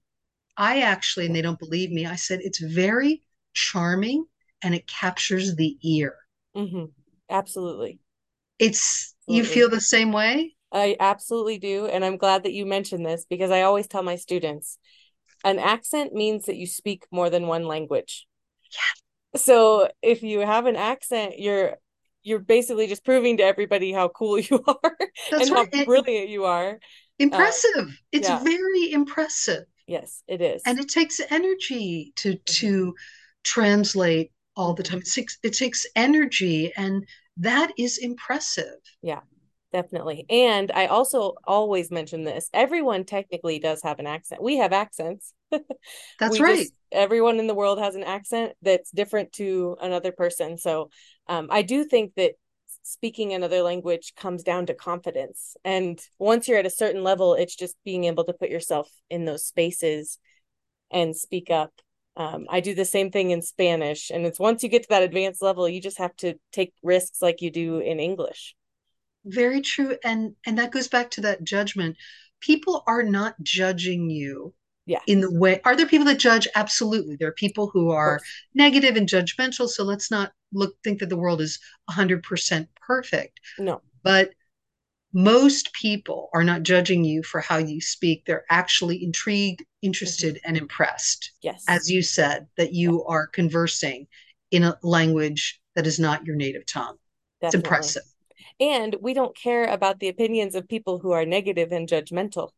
I 0.59 0.83
actually, 0.83 1.27
and 1.27 1.37
they 1.37 1.43
don't 1.43 1.59
believe 1.59 1.91
me. 1.93 2.07
I 2.07 2.17
said 2.17 2.41
it's 2.43 2.61
very 2.61 3.23
charming 3.55 4.27
and 4.63 4.75
it 4.75 4.87
captures 4.89 5.57
the 5.57 5.79
ear. 5.83 6.17
Mhm. 6.57 6.93
Absolutely. 7.29 8.01
It's 8.59 9.15
you 9.29 9.45
feel 9.45 9.71
the 9.71 9.81
same 9.81 10.11
way? 10.11 10.57
I 10.73 10.97
absolutely 10.99 11.59
do. 11.59 11.87
And 11.87 12.05
I'm 12.05 12.17
glad 12.17 12.43
that 12.43 12.53
you 12.53 12.67
mentioned 12.67 13.07
this 13.07 13.25
because 13.25 13.51
I 13.51 13.63
always 13.63 13.87
tell 13.87 14.03
my 14.03 14.17
students 14.17 14.79
an 15.45 15.59
accent 15.59 16.15
means 16.15 16.47
that 16.47 16.57
you 16.57 16.67
speak 16.67 17.07
more 17.11 17.31
than 17.31 17.49
one 17.49 17.67
language. 17.67 18.27
Yeah. 18.71 19.05
So 19.37 19.91
if 20.03 20.23
you 20.23 20.41
have 20.41 20.67
an 20.67 20.77
accent, 20.77 21.39
you're 21.39 21.79
you're 22.25 22.41
basically 22.41 22.87
just 22.87 23.05
proving 23.05 23.37
to 23.37 23.45
everybody 23.45 23.93
how 23.93 24.09
cool 24.09 24.39
you 24.41 24.63
are 24.67 24.97
That's 25.31 25.49
and 25.49 25.51
right. 25.51 25.75
how 25.75 25.85
brilliant 25.85 26.29
you 26.29 26.45
are. 26.45 26.81
impressive. 27.19 27.71
Um, 27.79 27.99
it's 28.11 28.29
yeah. 28.29 28.43
very 28.43 28.93
impressive. 28.93 29.65
Yes, 29.87 30.23
it 30.27 30.41
is. 30.41 30.63
And 30.67 30.79
it 30.81 30.89
takes 30.89 31.21
energy 31.31 32.13
to 32.17 32.31
mm-hmm. 32.31 32.67
to 32.67 32.95
translate 33.45 34.33
all 34.57 34.75
the 34.75 34.83
time. 34.83 34.99
It 34.99 35.11
takes 35.13 35.39
it 35.43 35.53
takes 35.53 35.87
energy 35.95 36.73
and 36.77 37.07
that 37.37 37.73
is 37.79 37.99
impressive. 37.99 38.79
Yeah. 39.03 39.21
Definitely. 39.73 40.25
And 40.31 40.71
I 40.73 40.87
also 40.87 41.35
always 41.49 41.91
mention 41.91 42.23
this. 42.23 42.49
Everyone 42.55 43.03
technically 43.03 43.59
does 43.59 43.83
have 43.83 43.99
an 43.99 44.07
accent. 44.07 44.41
We 44.41 44.59
have 44.59 44.73
accents. 44.73 45.35
That's 46.19 46.41
right. 46.41 46.59
Just, 46.59 46.73
everyone 46.93 47.39
in 47.39 47.47
the 47.47 47.55
world 47.55 47.79
has 47.79 47.95
an 47.95 48.05
accent 48.05 48.53
that's 48.63 48.91
different 48.91 49.33
to 49.33 49.77
another 49.81 50.13
person. 50.13 50.57
So 50.57 50.91
um, 51.29 51.49
I 51.51 51.63
do 51.63 51.85
think 51.85 52.15
that 52.17 52.33
speaking 52.83 53.33
another 53.33 53.63
language 53.63 54.15
comes 54.17 54.43
down 54.43 54.67
to 54.67 54.75
confidence. 54.75 55.57
And 55.65 56.01
once 56.19 56.47
you're 56.47 56.59
at 56.59 56.67
a 56.67 56.71
certain 56.71 57.03
level, 57.03 57.35
it's 57.35 57.57
just 57.57 57.77
being 57.85 58.05
able 58.05 58.25
to 58.25 58.33
put 58.33 58.51
yourself 58.51 58.89
in 59.11 59.25
those 59.25 59.45
spaces 59.45 60.19
and 60.91 61.17
speak 61.17 61.51
up. 61.51 61.73
Um, 62.17 62.47
I 62.49 62.61
do 62.61 62.75
the 62.75 62.85
same 62.85 63.11
thing 63.11 63.31
in 63.31 63.43
Spanish. 63.43 64.11
And 64.11 64.25
it's 64.25 64.39
once 64.39 64.63
you 64.63 64.69
get 64.69 64.83
to 64.83 64.89
that 64.91 65.03
advanced 65.03 65.43
level, 65.43 65.69
you 65.69 65.81
just 65.81 65.99
have 65.99 66.15
to 66.17 66.35
take 66.53 66.73
risks 66.83 67.21
like 67.21 67.41
you 67.41 67.51
do 67.51 67.79
in 67.79 67.99
English. 67.99 68.55
Very 69.25 69.63
true. 69.63 69.97
And 70.05 70.37
and 70.47 70.59
that 70.59 70.71
goes 70.71 70.87
back 70.87 71.11
to 71.13 71.23
that 71.23 71.43
judgment. 71.43 71.97
People 72.41 72.85
are 72.87 73.03
not 73.03 73.35
judging 73.43 74.11
you 74.11 74.55
yeah. 74.87 75.01
in 75.07 75.21
the 75.21 75.31
way 75.33 75.61
are 75.65 75.77
there 75.77 75.87
people 75.87 76.07
that 76.07 76.19
judge? 76.19 76.47
Absolutely. 76.55 77.17
There 77.17 77.29
are 77.29 77.33
people 77.33 77.71
who 77.73 77.91
are 77.91 78.21
negative 78.55 78.97
and 78.97 79.09
judgmental 79.09 79.69
so 79.69 79.85
let's 79.85 80.11
not 80.11 80.33
look 80.53 80.75
think 80.85 81.01
that 81.01 81.09
the 81.09 81.17
world 81.17 81.41
is 81.41 81.59
100% 81.91 82.69
perfect. 82.87 83.41
No. 83.59 83.81
But 84.03 84.31
most 85.13 85.73
people 85.73 86.29
are 86.35 86.45
not 86.45 86.65
judging 86.65 87.05
you 87.05 87.23
for 87.23 87.41
how 87.41 87.57
you 87.57 87.81
speak. 87.81 88.25
They're 88.25 88.45
actually 88.51 89.03
intrigued 89.03 89.65
interested 89.81 90.37
mm-hmm. 90.37 90.49
and 90.49 90.57
impressed. 90.57 91.33
Yes. 91.43 91.65
As 91.69 91.91
you 91.91 92.03
said 92.03 92.47
that 92.57 92.73
you 92.73 93.05
yeah. 93.09 93.15
are 93.15 93.27
conversing 93.29 94.07
in 94.51 94.65
a 94.65 94.77
language 94.83 95.61
that 95.77 95.87
is 95.87 95.99
not 95.99 96.25
your 96.25 96.37
native 96.37 96.67
tongue. 96.67 96.97
Definitely. 97.41 97.47
it's 97.47 97.55
impressive. 97.55 98.03
And 98.61 98.97
we 99.01 99.15
don't 99.15 99.37
care 99.37 99.67
about 99.67 99.99
the 99.99 100.09
opinions 100.09 100.55
of 100.55 100.69
people 100.69 100.99
who 100.99 101.13
are 101.13 101.27
negative 101.27 101.73
and 101.73 101.89
judgmental 101.89 102.51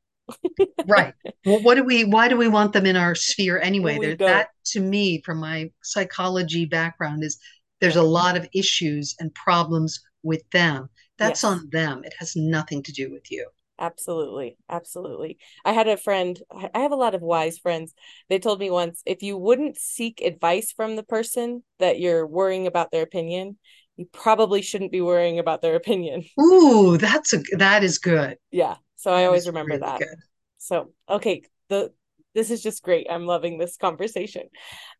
right. 0.86 1.14
Well, 1.44 1.62
what 1.62 1.76
do 1.76 1.84
we? 1.84 2.04
Why 2.04 2.28
do 2.28 2.36
we 2.36 2.48
want 2.48 2.72
them 2.72 2.86
in 2.86 2.96
our 2.96 3.14
sphere 3.14 3.58
anyway? 3.58 3.98
There, 3.98 4.16
that 4.16 4.48
to 4.66 4.80
me, 4.80 5.22
from 5.22 5.38
my 5.38 5.70
psychology 5.82 6.64
background, 6.64 7.22
is 7.24 7.38
there's 7.80 7.96
a 7.96 8.02
lot 8.02 8.36
of 8.36 8.48
issues 8.52 9.14
and 9.18 9.34
problems 9.34 10.00
with 10.22 10.42
them. 10.50 10.88
That's 11.18 11.42
yes. 11.42 11.44
on 11.44 11.68
them. 11.70 12.02
It 12.04 12.14
has 12.18 12.36
nothing 12.36 12.82
to 12.84 12.92
do 12.92 13.10
with 13.10 13.30
you. 13.30 13.48
Absolutely. 13.78 14.56
Absolutely. 14.70 15.38
I 15.64 15.72
had 15.72 15.86
a 15.86 15.96
friend, 15.96 16.40
I 16.74 16.80
have 16.80 16.92
a 16.92 16.96
lot 16.96 17.14
of 17.14 17.20
wise 17.20 17.58
friends. 17.58 17.94
They 18.28 18.38
told 18.38 18.58
me 18.58 18.70
once 18.70 19.02
if 19.04 19.22
you 19.22 19.36
wouldn't 19.36 19.76
seek 19.76 20.22
advice 20.22 20.72
from 20.72 20.96
the 20.96 21.02
person 21.02 21.62
that 21.78 22.00
you're 22.00 22.26
worrying 22.26 22.66
about 22.66 22.90
their 22.90 23.02
opinion, 23.02 23.58
you 23.96 24.06
probably 24.12 24.62
shouldn't 24.62 24.92
be 24.92 25.00
worrying 25.00 25.38
about 25.38 25.62
their 25.62 25.74
opinion. 25.74 26.24
Ooh, 26.40 26.96
that's 26.96 27.32
a 27.34 27.42
that 27.58 27.82
is 27.84 27.98
good. 27.98 28.38
Yeah. 28.50 28.76
So 28.96 29.12
I 29.12 29.24
always 29.26 29.46
remember 29.46 29.74
really 29.74 29.80
that. 29.80 29.98
Good. 30.00 30.18
So 30.58 30.92
okay, 31.08 31.42
the 31.68 31.92
this 32.34 32.50
is 32.50 32.62
just 32.62 32.82
great. 32.82 33.06
I'm 33.10 33.26
loving 33.26 33.58
this 33.58 33.76
conversation. 33.76 34.48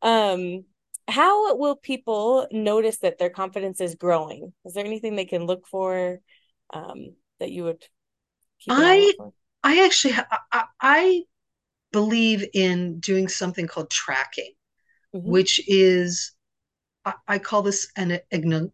Um, 0.02 0.64
how 1.08 1.56
will 1.56 1.76
people 1.76 2.46
notice 2.50 2.98
that 2.98 3.18
their 3.18 3.30
confidence 3.30 3.80
is 3.80 3.94
growing? 3.94 4.52
Is 4.64 4.74
there 4.74 4.84
anything 4.84 5.16
they 5.16 5.24
can 5.24 5.46
look 5.46 5.66
for 5.66 6.20
um, 6.72 7.14
that 7.38 7.50
you 7.50 7.64
would? 7.64 7.84
I 8.68 9.12
I 9.62 9.84
actually 9.84 10.14
I, 10.52 10.64
I, 10.80 11.22
believe 11.92 12.44
in 12.52 12.98
doing 12.98 13.28
something 13.28 13.66
called 13.66 13.90
tracking, 13.90 14.52
mm-hmm. 15.14 15.30
which 15.30 15.60
is 15.68 16.32
I 17.28 17.38
call 17.38 17.62
this 17.62 17.90
an 17.96 18.18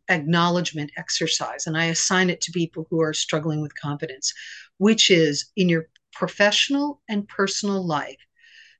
acknowledgement 0.08 0.90
exercise, 0.96 1.66
and 1.66 1.76
I 1.76 1.86
assign 1.86 2.30
it 2.30 2.40
to 2.42 2.52
people 2.52 2.86
who 2.88 3.00
are 3.02 3.12
struggling 3.12 3.60
with 3.60 3.78
confidence, 3.78 4.32
which 4.78 5.10
is 5.10 5.50
in 5.56 5.68
your 5.68 5.88
professional 6.12 7.02
and 7.08 7.28
personal 7.28 7.84
life, 7.86 8.16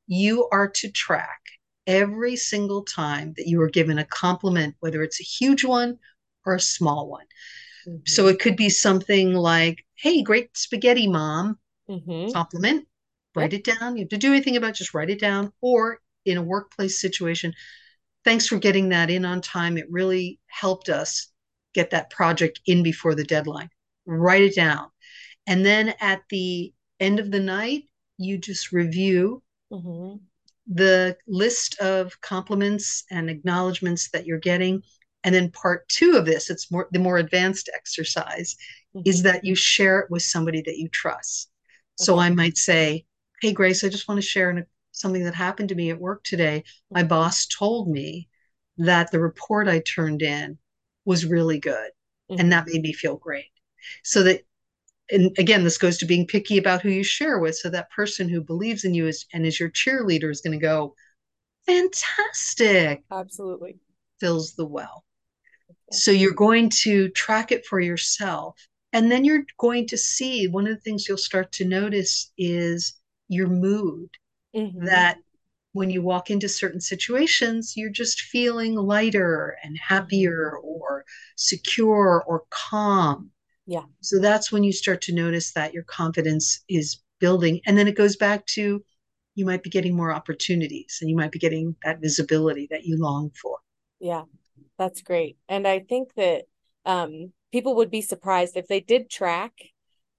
you 0.06 0.48
are 0.52 0.68
to 0.68 0.90
track 0.90 1.40
every 1.86 2.36
single 2.36 2.82
time 2.82 3.34
that 3.36 3.46
you 3.46 3.60
are 3.60 3.70
given 3.70 3.98
a 3.98 4.04
compliment, 4.04 4.74
whether 4.80 5.02
it's 5.02 5.20
a 5.20 5.24
huge 5.24 5.64
one 5.64 5.98
or 6.46 6.54
a 6.54 6.60
small 6.60 7.08
one. 7.08 7.26
Mm-hmm. 7.86 7.98
So 8.06 8.28
it 8.28 8.38
could 8.38 8.56
be 8.56 8.68
something 8.68 9.34
like, 9.34 9.84
hey, 9.94 10.22
great 10.22 10.56
spaghetti, 10.56 11.08
mom, 11.08 11.58
mm-hmm. 11.88 12.32
compliment. 12.32 12.86
Write 13.34 13.52
yep. 13.52 13.60
it 13.66 13.78
down. 13.78 13.96
You 13.96 14.02
have 14.02 14.10
to 14.10 14.18
do 14.18 14.32
anything 14.32 14.56
about 14.56 14.70
it, 14.70 14.76
just 14.76 14.94
write 14.94 15.10
it 15.10 15.20
down. 15.20 15.52
Or 15.60 16.00
in 16.24 16.36
a 16.36 16.42
workplace 16.42 17.00
situation, 17.00 17.54
thanks 18.24 18.46
for 18.46 18.58
getting 18.58 18.90
that 18.90 19.11
in 19.11 19.24
on 19.24 19.40
time. 19.40 19.76
It 19.76 19.90
really 19.90 20.38
helped 20.46 20.88
us 20.88 21.28
get 21.74 21.90
that 21.90 22.11
project 22.11 22.61
in 22.66 22.82
before 22.82 23.14
the 23.14 23.24
deadline. 23.24 23.70
Write 24.06 24.42
it 24.42 24.54
down. 24.54 24.88
And 25.46 25.64
then 25.64 25.94
at 26.00 26.22
the 26.30 26.72
end 27.00 27.18
of 27.18 27.30
the 27.30 27.40
night, 27.40 27.85
you 28.18 28.38
just 28.38 28.72
review 28.72 29.42
mm-hmm. 29.72 30.16
the 30.66 31.16
list 31.26 31.78
of 31.80 32.20
compliments 32.20 33.04
and 33.11 33.28
acknowledgments 33.28 34.11
that 34.11 34.26
you're 34.26 34.38
getting. 34.38 34.82
And 35.24 35.35
then 35.35 35.50
part 35.50 35.88
two 35.88 36.16
of 36.16 36.26
this, 36.26 36.50
it's 36.50 36.70
more 36.70 36.88
the 36.92 36.98
more 36.98 37.18
advanced 37.18 37.70
exercise, 37.74 38.56
mm-hmm. 38.94 39.08
is 39.08 39.22
that 39.22 39.44
you 39.44 39.54
share 39.54 40.00
it 40.00 40.11
with 40.11 40.22
somebody 40.22 40.62
that 40.62 40.78
you 40.78 40.88
trust. 40.88 41.50
Okay. 42.00 42.04
So 42.04 42.18
I 42.18 42.30
might 42.30 42.56
say, 42.56 43.04
Hey, 43.40 43.52
Grace, 43.52 43.82
I 43.82 43.88
just 43.88 44.06
want 44.06 44.20
to 44.20 44.26
share 44.26 44.50
an, 44.50 44.66
something 44.92 45.24
that 45.24 45.35
happened 45.35 45.70
to 45.70 45.74
me 45.74 45.90
at 45.90 46.00
work 46.00 46.22
today. 46.24 46.64
My 46.90 47.02
boss 47.02 47.46
told 47.46 47.88
me 47.88 48.28
that 48.78 49.11
the 49.11 49.20
report 49.20 49.68
I 49.68 49.81
turned 49.81 50.22
in 50.22 50.59
was 51.05 51.26
really 51.26 51.59
good. 51.59 51.90
Mm-hmm. 52.31 52.40
And 52.40 52.52
that 52.52 52.66
made 52.66 52.83
me 52.83 52.92
feel 52.92 53.16
great. 53.16 53.50
So 54.05 54.22
that 54.22 54.42
and 55.11 55.37
again, 55.38 55.62
this 55.62 55.78
goes 55.78 55.98
to 55.98 56.07
being 56.07 56.26
picky 56.26 56.57
about 56.57 56.81
who 56.81 56.88
you 56.88 57.05
share 57.05 57.38
with. 57.38 57.57
So 57.57 57.68
that 57.70 57.90
person 57.90 58.28
who 58.28 58.40
believes 58.40 58.85
in 58.85 58.94
you 58.94 59.07
is 59.07 59.26
and 59.33 59.44
is 59.44 59.61
your 59.61 59.70
cheerleader 59.70 60.31
is 60.31 60.40
going 60.40 60.59
to 60.59 60.64
go, 60.64 60.94
fantastic. 61.66 63.02
Absolutely. 63.11 63.76
Fills 64.20 64.55
the 64.55 64.64
well. 64.64 65.05
So 65.90 66.11
you're 66.11 66.33
going 66.33 66.70
to 66.83 67.11
track 67.11 67.52
it 67.52 67.66
for 67.66 67.78
yourself. 67.78 68.57
And 68.94 69.11
then 69.11 69.24
you're 69.24 69.44
going 69.59 69.87
to 69.88 69.98
see 69.98 70.48
one 70.48 70.66
of 70.66 70.74
the 70.74 70.81
things 70.81 71.07
you'll 71.07 71.18
start 71.18 71.52
to 71.52 71.64
notice 71.64 72.33
is 72.38 72.94
your 73.28 73.48
mood. 73.48 74.09
Mm-hmm. 74.54 74.84
That 74.84 75.18
when 75.72 75.90
you 75.90 76.02
walk 76.02 76.30
into 76.30 76.48
certain 76.48 76.80
situations, 76.80 77.74
you're 77.76 77.90
just 77.90 78.20
feeling 78.20 78.74
lighter 78.74 79.56
and 79.64 79.78
happier 79.78 80.58
or 80.58 81.04
secure 81.36 82.22
or 82.26 82.44
calm. 82.50 83.30
Yeah. 83.66 83.84
So 84.00 84.18
that's 84.18 84.52
when 84.52 84.64
you 84.64 84.72
start 84.72 85.00
to 85.02 85.14
notice 85.14 85.52
that 85.52 85.72
your 85.72 85.84
confidence 85.84 86.62
is 86.68 87.00
building. 87.20 87.60
And 87.66 87.78
then 87.78 87.88
it 87.88 87.96
goes 87.96 88.16
back 88.16 88.44
to 88.46 88.84
you 89.34 89.46
might 89.46 89.62
be 89.62 89.70
getting 89.70 89.96
more 89.96 90.12
opportunities 90.12 90.98
and 91.00 91.08
you 91.08 91.16
might 91.16 91.32
be 91.32 91.38
getting 91.38 91.74
that 91.84 92.00
visibility 92.00 92.68
that 92.70 92.84
you 92.84 92.98
long 92.98 93.30
for. 93.40 93.58
Yeah, 93.98 94.24
that's 94.78 95.00
great. 95.00 95.38
And 95.48 95.66
I 95.66 95.78
think 95.78 96.14
that 96.14 96.44
um, 96.84 97.32
people 97.50 97.76
would 97.76 97.90
be 97.90 98.02
surprised 98.02 98.56
if 98.56 98.66
they 98.66 98.80
did 98.80 99.08
track 99.08 99.52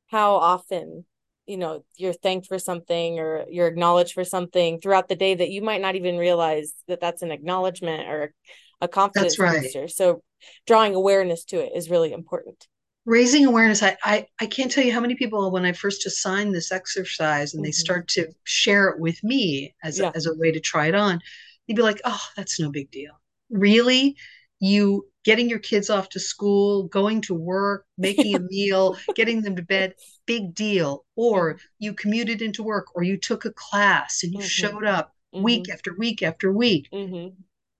how 0.08 0.36
often 0.36 1.06
you 1.46 1.58
know 1.58 1.84
you're 1.98 2.14
thanked 2.14 2.48
for 2.48 2.60
something 2.60 3.20
or 3.20 3.46
you're 3.50 3.68
acknowledged 3.68 4.14
for 4.14 4.24
something 4.24 4.80
throughout 4.80 5.08
the 5.08 5.16
day 5.16 5.36
that 5.36 5.50
you 5.50 5.62
might 5.62 5.82
not 5.82 5.96
even 5.96 6.18
realize 6.18 6.74
that 6.88 7.00
that's 7.00 7.22
an 7.22 7.32
acknowledgement 7.32 8.08
or 8.08 8.34
a 8.82 8.88
confidence 8.88 9.38
right. 9.40 9.62
booster 9.62 9.88
so 9.88 10.22
drawing 10.68 10.96
awareness 10.96 11.44
to 11.46 11.60
it 11.60 11.72
is 11.76 11.90
really 11.90 12.12
important 12.12 12.68
raising 13.06 13.46
awareness 13.46 13.84
I, 13.84 13.98
I 14.04 14.26
i 14.40 14.46
can't 14.46 14.72
tell 14.72 14.84
you 14.84 14.94
how 14.94 15.02
many 15.02 15.16
people 15.16 15.52
when 15.52 15.66
i 15.66 15.74
first 15.74 16.06
assigned 16.06 16.54
this 16.54 16.72
exercise 16.72 17.54
and 17.54 17.60
mm-hmm. 17.60 17.66
they 17.66 17.72
start 17.72 18.08
to 18.10 18.28
share 18.44 18.90
it 18.90 19.00
with 19.00 19.22
me 19.24 19.76
as, 19.84 20.00
yeah. 20.00 20.10
a, 20.10 20.12
as 20.16 20.26
a 20.26 20.36
way 20.36 20.52
to 20.52 20.60
try 20.60 20.88
it 20.88 20.96
on 20.96 21.20
they'd 21.68 21.76
be 21.76 21.82
like 21.82 22.02
oh 22.06 22.22
that's 22.38 22.60
no 22.60 22.72
big 22.72 22.90
deal 22.92 23.14
really 23.50 24.16
you 24.60 25.06
getting 25.24 25.50
your 25.50 25.60
kids 25.60 25.90
off 25.90 26.10
to 26.10 26.20
school 26.20 26.84
going 26.84 27.22
to 27.22 27.34
work 27.34 27.86
making 27.98 28.36
a 28.36 28.40
meal 28.50 28.98
getting 29.16 29.42
them 29.42 29.56
to 29.56 29.62
bed 29.62 29.94
big 30.26 30.54
deal 30.54 31.06
or 31.16 31.60
you 31.80 31.94
commuted 31.94 32.42
into 32.42 32.64
work 32.64 32.88
or 32.96 33.04
you 33.04 33.18
took 33.18 33.46
a 33.46 33.52
class 33.52 34.24
and 34.24 34.34
you 34.34 34.40
mm-hmm. 34.40 34.48
showed 34.48 34.86
up 34.86 35.14
mm-hmm. 35.34 35.44
week 35.44 35.70
after 35.70 35.96
week 35.98 36.24
after 36.24 36.52
week 36.52 36.88
mm-hmm. 36.94 37.34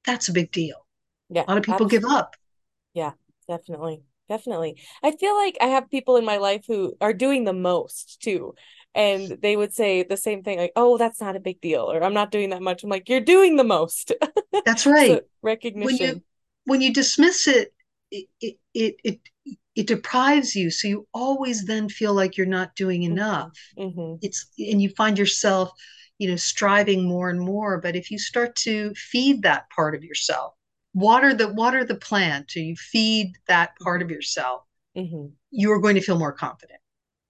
that's 0.06 0.30
a 0.30 0.34
big 0.34 0.52
deal 0.52 0.86
yeah 1.30 1.44
a 1.48 1.50
lot 1.50 1.58
of 1.58 1.64
people 1.64 1.86
absolutely. 1.86 1.98
give 1.98 2.10
up 2.10 2.36
yeah 2.94 3.12
definitely 3.48 4.04
definitely. 4.30 4.82
I 5.04 5.12
feel 5.12 5.36
like 5.36 5.58
I 5.62 5.68
have 5.68 5.90
people 5.90 6.18
in 6.18 6.26
my 6.26 6.38
life 6.38 6.66
who 6.68 6.96
are 7.02 7.14
doing 7.14 7.44
the 7.44 7.54
most 7.54 8.22
too. 8.22 8.56
And 8.96 9.38
they 9.42 9.56
would 9.56 9.74
say 9.74 10.04
the 10.04 10.18
same 10.18 10.44
thing, 10.44 10.60
like, 10.60 10.74
oh, 10.76 10.98
that's 10.98 11.20
not 11.20 11.36
a 11.36 11.40
big 11.40 11.60
deal, 11.62 11.92
or 11.92 12.04
I'm 12.04 12.14
not 12.14 12.30
doing 12.30 12.52
that 12.52 12.62
much. 12.62 12.84
I'm 12.84 12.92
like, 12.92 13.10
you're 13.10 13.22
doing 13.22 13.56
the 13.56 13.64
most. 13.64 14.12
That's 14.66 14.86
right. 14.86 15.08
so, 15.08 15.22
recognition. 15.42 16.22
When 16.66 16.82
you, 16.82 16.94
dismiss 16.94 17.48
it, 17.48 17.74
it, 18.12 18.28
it, 18.42 18.58
it, 19.04 19.20
it, 19.76 19.88
deprives 19.88 20.56
you. 20.56 20.70
So 20.70 20.88
you 20.88 21.08
always 21.14 21.66
then 21.66 21.90
feel 21.90 22.14
like 22.14 22.38
you're 22.38 22.46
not 22.46 22.76
doing 22.76 23.02
mm-hmm. 23.02 23.12
enough. 23.14 23.52
Mm-hmm. 23.78 24.16
It's, 24.22 24.48
and 24.58 24.82
you 24.82 24.90
find 24.90 25.18
yourself, 25.18 25.72
you 26.20 26.30
know, 26.30 26.36
striving 26.36 27.08
more 27.08 27.30
and 27.30 27.40
more. 27.40 27.82
But 27.82 27.96
if 27.96 28.12
you 28.12 28.20
start 28.20 28.56
to 28.58 28.94
feed 28.96 29.42
that 29.44 29.70
part 29.72 29.96
of 29.96 30.04
yourself, 30.04 30.54
water 30.94 31.34
the 31.34 31.52
water 31.52 31.84
the 31.84 31.96
plant 31.96 32.56
or 32.56 32.60
you 32.60 32.76
feed 32.76 33.34
that 33.48 33.72
part 33.80 34.04
of 34.04 34.12
yourself 34.12 34.62
mm-hmm. 34.96 35.26
you 35.50 35.72
are 35.72 35.80
going 35.80 35.96
to 35.96 36.02
feel 36.02 36.20
more 36.20 36.32
confident 36.32 36.80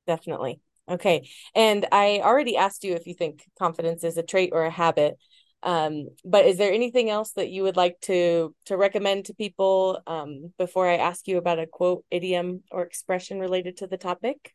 definitely 0.05 0.59
Okay. 0.89 1.29
And 1.55 1.85
I 1.91 2.19
already 2.23 2.57
asked 2.57 2.83
you 2.83 2.93
if 2.93 3.07
you 3.07 3.13
think 3.13 3.45
confidence 3.57 4.03
is 4.03 4.17
a 4.17 4.23
trait 4.23 4.49
or 4.53 4.65
a 4.65 4.69
habit. 4.69 5.17
Um, 5.63 6.09
but 6.25 6.45
is 6.45 6.57
there 6.57 6.73
anything 6.73 7.09
else 7.09 7.31
that 7.33 7.49
you 7.49 7.63
would 7.63 7.77
like 7.77 7.99
to 8.01 8.53
to 8.65 8.77
recommend 8.77 9.25
to 9.25 9.33
people 9.33 10.01
um, 10.05 10.53
before 10.57 10.87
I 10.87 10.97
ask 10.97 11.27
you 11.27 11.37
about 11.37 11.59
a 11.59 11.67
quote, 11.67 12.03
idiom, 12.11 12.63
or 12.69 12.83
expression 12.83 13.39
related 13.39 13.77
to 13.77 13.87
the 13.87 13.97
topic? 13.97 14.53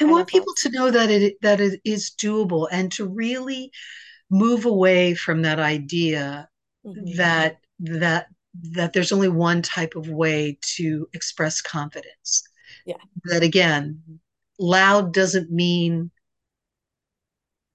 I 0.00 0.04
want 0.04 0.28
people 0.28 0.54
to 0.58 0.70
know 0.70 0.90
that 0.90 1.10
it 1.10 1.34
that 1.42 1.60
it 1.60 1.80
is 1.84 2.12
doable 2.20 2.66
and 2.70 2.90
to 2.92 3.06
really 3.06 3.70
move 4.30 4.64
away 4.64 5.14
from 5.14 5.42
that 5.42 5.58
idea 5.58 6.48
mm-hmm. 6.84 7.16
that 7.16 7.58
that 7.80 8.26
that 8.54 8.92
there's 8.92 9.12
only 9.12 9.28
one 9.28 9.62
type 9.62 9.94
of 9.96 10.08
way 10.08 10.58
to 10.76 11.08
express 11.12 11.60
confidence. 11.60 12.42
Yeah. 12.86 12.96
That 13.24 13.42
again, 13.42 14.20
loud 14.58 15.12
doesn't 15.12 15.50
mean 15.50 16.10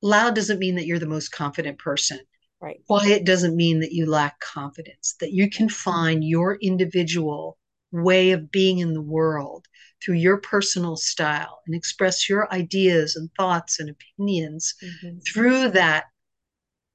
loud 0.06 0.36
doesn't 0.36 0.60
mean 0.60 0.76
that 0.76 0.86
you're 0.86 1.00
the 1.00 1.08
most 1.08 1.32
confident 1.32 1.80
person. 1.80 2.20
Right. 2.62 2.80
Quiet 2.88 3.26
doesn't 3.26 3.56
mean 3.56 3.80
that 3.80 3.92
you 3.92 4.06
lack 4.06 4.40
confidence. 4.40 5.16
That 5.20 5.34
you 5.34 5.50
can 5.50 5.68
find 5.68 6.24
your 6.24 6.58
individual 6.62 7.58
way 7.92 8.32
of 8.32 8.52
being 8.52 8.80
in 8.80 8.94
the 8.94 9.02
world 9.02 9.66
through 10.04 10.16
your 10.16 10.38
personal 10.38 10.96
style 10.96 11.62
and 11.66 11.76
express 11.76 12.30
your 12.30 12.52
ideas 12.54 13.16
and 13.16 13.30
thoughts 13.38 13.80
and 13.80 13.90
opinions 13.90 14.76
mm-hmm. 14.84 15.18
through 15.20 15.70
that 15.70 16.06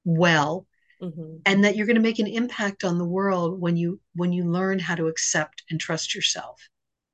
well 0.05 0.67
mm-hmm. 1.01 1.37
and 1.45 1.63
that 1.63 1.75
you're 1.75 1.87
going 1.87 1.95
to 1.95 2.01
make 2.01 2.19
an 2.19 2.27
impact 2.27 2.83
on 2.83 2.97
the 2.97 3.05
world 3.05 3.59
when 3.59 3.75
you 3.75 3.99
when 4.13 4.31
you 4.31 4.43
learn 4.43 4.77
how 4.77 4.93
to 4.93 5.07
accept 5.07 5.63
and 5.69 5.79
trust 5.79 6.13
yourself 6.13 6.61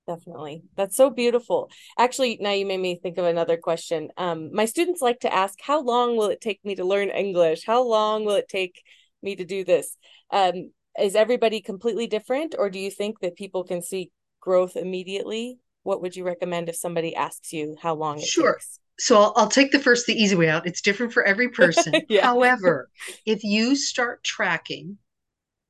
definitely 0.08 0.64
that's 0.76 0.96
so 0.96 1.10
beautiful 1.10 1.70
actually 1.98 2.38
now 2.42 2.52
you 2.52 2.66
made 2.66 2.80
me 2.80 2.98
think 3.02 3.18
of 3.18 3.26
another 3.26 3.58
question 3.58 4.10
um, 4.18 4.54
my 4.54 4.66
students 4.66 5.02
like 5.02 5.20
to 5.20 5.34
ask 5.34 5.60
how 5.62 5.82
long 5.82 6.16
will 6.16 6.28
it 6.28 6.42
take 6.42 6.64
me 6.64 6.76
to 6.76 6.86
learn 6.86 7.10
english 7.10 7.66
how 7.66 7.84
long 7.84 8.26
will 8.26 8.36
it 8.36 8.48
take 8.48 8.82
me 9.22 9.36
to 9.36 9.46
do 9.46 9.64
this 9.64 9.98
um, 10.32 10.72
is 11.00 11.16
everybody 11.16 11.62
completely 11.62 12.08
different 12.08 12.56
or 12.58 12.70
do 12.70 12.80
you 12.80 12.90
think 12.90 13.20
that 13.20 13.36
people 13.36 13.64
can 13.64 13.82
see 13.82 14.10
growth 14.40 14.76
immediately 14.76 15.60
what 15.84 16.02
would 16.02 16.16
you 16.16 16.24
recommend 16.24 16.70
if 16.70 16.76
somebody 16.76 17.16
asks 17.16 17.54
you 17.54 17.76
how 17.82 17.94
long 17.94 18.18
it 18.18 18.26
sure. 18.26 18.54
takes 18.54 18.80
so 19.00 19.22
I'll, 19.22 19.34
I'll, 19.36 19.48
take 19.48 19.72
the 19.72 19.80
first, 19.80 20.08
the 20.08 20.14
easy 20.14 20.36
way 20.36 20.50
out. 20.50 20.66
It's 20.66 20.82
different 20.82 21.14
for 21.14 21.24
every 21.24 21.50
person. 21.62 21.94
yeah. 22.10 22.24
However, 22.24 22.90
if 23.26 23.44
you 23.44 23.76
start 23.76 24.24
tracking 24.24 24.98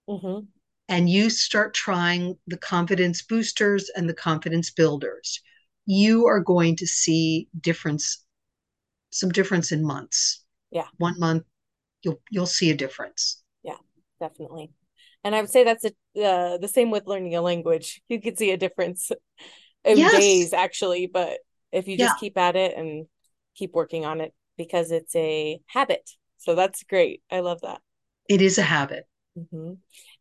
mm-hmm. 0.10 0.45
And 0.89 1.10
you 1.10 1.30
start 1.30 1.73
trying 1.73 2.38
the 2.47 2.58
confidence 2.58 3.21
boosters 3.21 3.89
and 3.95 4.10
the 4.10 4.13
confidence 4.13 4.71
builders, 4.71 5.41
you 5.86 6.28
are 6.28 6.39
going 6.39 6.76
to 6.78 6.88
see 6.88 7.47
difference, 7.60 8.26
some 9.10 9.30
difference 9.30 9.71
in 9.71 9.86
months. 9.86 10.43
Yeah. 10.71 10.88
One 10.97 11.19
month, 11.19 11.43
you'll 12.04 12.21
you'll 12.30 12.45
see 12.45 12.71
a 12.71 12.76
difference. 12.76 13.41
Yeah, 13.63 13.78
definitely. 14.19 14.71
And 15.23 15.36
I 15.36 15.41
would 15.41 15.50
say 15.50 15.63
that's 15.63 15.86
a, 15.86 15.89
uh, 16.23 16.58
the 16.58 16.67
same 16.67 16.91
with 16.91 17.08
learning 17.08 17.36
a 17.36 17.41
language. 17.41 18.02
You 18.08 18.21
could 18.21 18.38
see 18.38 18.52
a 18.52 18.58
difference 18.58 19.12
in 19.84 19.97
yes. 19.97 20.13
days, 20.13 20.54
actually, 20.54 21.08
but 21.08 21.39
if 21.71 21.88
you 21.88 21.97
just 21.97 22.15
yeah. 22.15 22.19
keep 22.19 22.38
at 22.38 22.56
it 22.56 22.78
and 22.78 23.08
keep 23.56 23.73
working 23.73 24.06
on 24.06 24.21
it 24.21 24.34
because 24.58 24.91
it's 24.91 25.15
a 25.15 25.60
habit. 25.67 26.10
So 26.38 26.56
that's 26.56 26.84
great. 26.84 27.23
I 27.32 27.41
love 27.41 27.62
that. 27.62 27.82
It 28.30 28.41
is 28.41 28.58
a 28.58 28.63
habit. 28.63 29.06
Mm-hmm. 29.38 29.73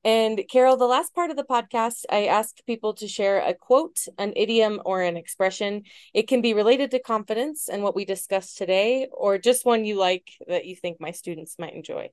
And 0.07 0.41
Karol, 0.49 0.77
the 0.77 0.87
last 0.87 1.15
part 1.17 1.31
of 1.31 1.37
the 1.37 1.43
podcast, 1.43 2.05
I 2.09 2.27
ask 2.27 2.65
people 2.65 2.95
to 2.95 3.09
share 3.09 3.41
a 3.41 3.53
quote, 3.53 4.07
an 4.19 4.33
idiom, 4.37 4.81
or 4.85 5.03
an 5.03 5.17
expression. 5.17 5.83
It 6.15 6.29
can 6.29 6.41
be 6.41 6.55
related 6.55 6.93
to 6.93 7.01
confidence 7.01 7.69
and 7.69 7.83
what 7.83 7.97
we 7.97 8.05
discussed 8.05 8.57
today, 8.57 9.09
or 9.11 9.37
just 9.37 9.67
one 9.67 9.85
you 9.85 9.97
like 9.97 10.31
that 10.47 10.65
you 10.65 10.77
think 10.77 11.01
my 11.01 11.11
students 11.11 11.57
might 11.59 11.75
enjoy. 11.75 12.11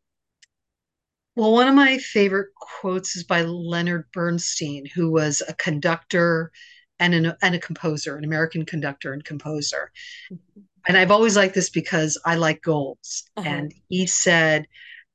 Well, 1.35 1.53
one 1.53 1.67
of 1.67 1.75
my 1.75 1.99
favorite 1.99 2.49
quotes 2.55 3.15
is 3.15 3.25
by 3.25 3.43
Leonard 3.43 4.05
Bernstein, 4.11 4.87
who 4.87 5.11
was 5.11 5.43
a 5.47 5.53
conductor 5.53 6.51
and, 6.97 7.13
an, 7.13 7.33
and 7.43 7.53
a 7.53 7.59
composer, 7.59 8.17
an 8.17 8.23
American 8.23 8.65
conductor 8.65 9.13
and 9.13 9.23
composer. 9.23 9.91
Mm-hmm 10.31 10.61
and 10.85 10.97
I've 10.97 11.11
always 11.11 11.37
liked 11.37 11.55
this 11.55 11.69
because 11.69 12.19
I 12.25 12.35
like 12.35 12.61
goals. 12.61 13.23
Uh-huh. 13.37 13.47
And 13.47 13.73
he 13.87 14.07
said, 14.07 14.67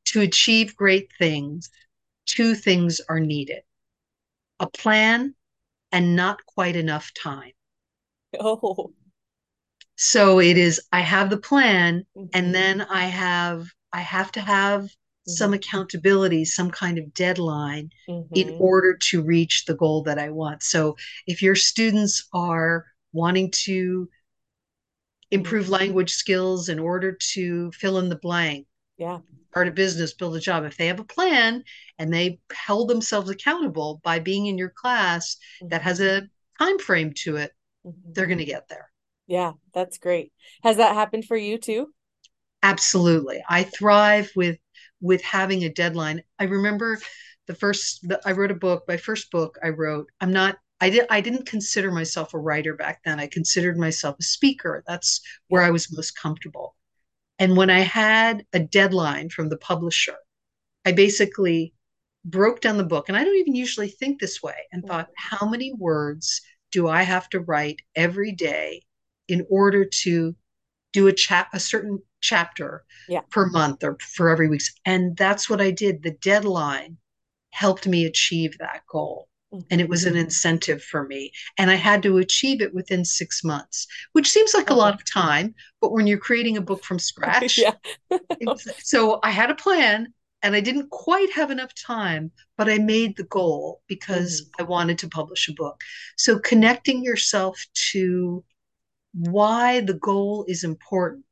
to 0.06 0.22
achieve 0.22 0.74
great 0.74 1.10
things, 1.18 1.70
two 2.28 2.54
things 2.54 3.00
are 3.08 3.20
needed 3.20 3.62
a 4.60 4.68
plan 4.68 5.34
and 5.92 6.16
not 6.16 6.44
quite 6.46 6.76
enough 6.76 7.12
time. 7.14 7.52
Oh. 8.38 8.92
So 9.96 10.40
it 10.40 10.56
is, 10.58 10.80
I 10.92 11.00
have 11.00 11.30
the 11.30 11.38
plan, 11.38 12.04
mm-hmm. 12.16 12.26
and 12.34 12.54
then 12.54 12.82
I 12.82 13.04
have, 13.04 13.68
I 13.92 14.00
have 14.00 14.32
to 14.32 14.40
have 14.40 14.82
mm-hmm. 14.82 15.30
some 15.30 15.54
accountability, 15.54 16.44
some 16.44 16.70
kind 16.70 16.98
of 16.98 17.14
deadline 17.14 17.90
mm-hmm. 18.08 18.34
in 18.34 18.56
order 18.60 18.96
to 19.10 19.22
reach 19.22 19.64
the 19.64 19.76
goal 19.76 20.02
that 20.02 20.18
I 20.18 20.30
want. 20.30 20.62
So 20.62 20.96
if 21.26 21.40
your 21.40 21.54
students 21.54 22.28
are 22.32 22.84
wanting 23.12 23.50
to 23.64 24.08
improve 25.30 25.64
mm-hmm. 25.64 25.72
language 25.74 26.12
skills 26.12 26.68
in 26.68 26.78
order 26.78 27.16
to 27.32 27.70
fill 27.72 27.98
in 27.98 28.08
the 28.08 28.16
blank. 28.16 28.66
Yeah. 28.98 29.20
Start 29.50 29.68
a 29.68 29.72
business, 29.72 30.12
build 30.12 30.36
a 30.36 30.40
job. 30.40 30.64
If 30.64 30.76
they 30.76 30.88
have 30.88 31.00
a 31.00 31.04
plan 31.04 31.64
and 31.98 32.12
they 32.12 32.40
held 32.52 32.88
themselves 32.88 33.30
accountable 33.30 34.00
by 34.04 34.18
being 34.18 34.46
in 34.46 34.58
your 34.58 34.70
class 34.70 35.36
mm-hmm. 35.62 35.68
that 35.68 35.82
has 35.82 36.00
a 36.00 36.28
time 36.58 36.78
frame 36.78 37.12
to 37.18 37.36
it, 37.36 37.52
mm-hmm. 37.86 38.12
they're 38.12 38.26
going 38.26 38.38
to 38.38 38.44
get 38.44 38.68
there. 38.68 38.90
Yeah, 39.26 39.52
that's 39.72 39.98
great. 39.98 40.32
Has 40.62 40.78
that 40.78 40.94
happened 40.94 41.24
for 41.24 41.36
you 41.36 41.58
too? 41.58 41.92
Absolutely. 42.62 43.42
I 43.48 43.62
thrive 43.62 44.30
with 44.34 44.58
with 45.00 45.22
having 45.22 45.62
a 45.62 45.72
deadline. 45.72 46.24
I 46.40 46.44
remember 46.44 46.98
the 47.46 47.54
first 47.54 48.00
the, 48.08 48.20
I 48.24 48.32
wrote 48.32 48.50
a 48.50 48.54
book, 48.54 48.84
my 48.88 48.96
first 48.96 49.30
book 49.30 49.58
I 49.62 49.68
wrote. 49.68 50.08
I'm 50.20 50.32
not 50.32 50.56
I 50.80 50.90
did 50.90 51.06
I 51.10 51.20
didn't 51.20 51.46
consider 51.46 51.92
myself 51.92 52.34
a 52.34 52.38
writer 52.38 52.74
back 52.74 53.02
then. 53.04 53.20
I 53.20 53.28
considered 53.28 53.78
myself 53.78 54.16
a 54.18 54.24
speaker. 54.24 54.82
That's 54.86 55.20
where 55.48 55.62
I 55.62 55.70
was 55.70 55.94
most 55.94 56.18
comfortable. 56.18 56.74
And 57.38 57.56
when 57.56 57.70
I 57.70 57.80
had 57.80 58.44
a 58.52 58.58
deadline 58.58 59.30
from 59.30 59.48
the 59.48 59.56
publisher, 59.56 60.16
I 60.84 60.92
basically 60.92 61.72
broke 62.24 62.60
down 62.60 62.76
the 62.76 62.84
book. 62.84 63.08
And 63.08 63.16
I 63.16 63.24
don't 63.24 63.36
even 63.36 63.54
usually 63.54 63.88
think 63.88 64.20
this 64.20 64.42
way 64.42 64.56
and 64.72 64.82
mm. 64.82 64.88
thought 64.88 65.10
how 65.16 65.48
many 65.48 65.72
words 65.72 66.40
do 66.72 66.88
I 66.88 67.02
have 67.02 67.28
to 67.30 67.40
write 67.40 67.80
every 67.94 68.32
day 68.32 68.82
in 69.28 69.46
order 69.50 69.84
to 69.84 70.34
do 70.92 71.06
a 71.06 71.12
chat 71.12 71.48
a 71.52 71.60
certain 71.60 72.00
chapter 72.20 72.84
yeah. 73.08 73.20
per 73.30 73.46
month 73.46 73.84
or 73.84 73.96
for 74.00 74.30
every 74.30 74.48
week? 74.48 74.62
And 74.84 75.16
that's 75.16 75.48
what 75.48 75.60
I 75.60 75.70
did. 75.70 76.02
The 76.02 76.16
deadline 76.22 76.98
helped 77.50 77.86
me 77.86 78.04
achieve 78.04 78.58
that 78.58 78.82
goal 78.90 79.28
and 79.70 79.80
it 79.80 79.88
was 79.88 80.04
an 80.04 80.16
incentive 80.16 80.82
for 80.82 81.06
me 81.06 81.32
and 81.56 81.70
i 81.70 81.74
had 81.74 82.02
to 82.02 82.18
achieve 82.18 82.60
it 82.60 82.74
within 82.74 83.04
six 83.04 83.42
months 83.42 83.86
which 84.12 84.30
seems 84.30 84.54
like 84.54 84.70
a 84.70 84.74
lot 84.74 84.94
of 84.94 85.10
time 85.10 85.54
but 85.80 85.92
when 85.92 86.06
you're 86.06 86.18
creating 86.18 86.56
a 86.56 86.62
book 86.62 86.84
from 86.84 86.98
scratch 87.10 87.58
so 88.78 89.20
i 89.22 89.30
had 89.30 89.50
a 89.50 89.54
plan 89.54 90.12
and 90.42 90.54
i 90.54 90.60
didn't 90.60 90.90
quite 90.90 91.30
have 91.32 91.50
enough 91.50 91.72
time 91.74 92.30
but 92.56 92.68
i 92.68 92.78
made 92.78 93.16
the 93.16 93.24
goal 93.24 93.80
because 93.88 94.42
mm-hmm. 94.42 94.62
i 94.62 94.64
wanted 94.64 94.98
to 94.98 95.08
publish 95.08 95.48
a 95.48 95.54
book 95.54 95.80
so 96.16 96.38
connecting 96.38 97.02
yourself 97.02 97.58
to 97.72 98.44
why 99.14 99.80
the 99.80 99.94
goal 99.94 100.44
is 100.46 100.62
important 100.64 101.24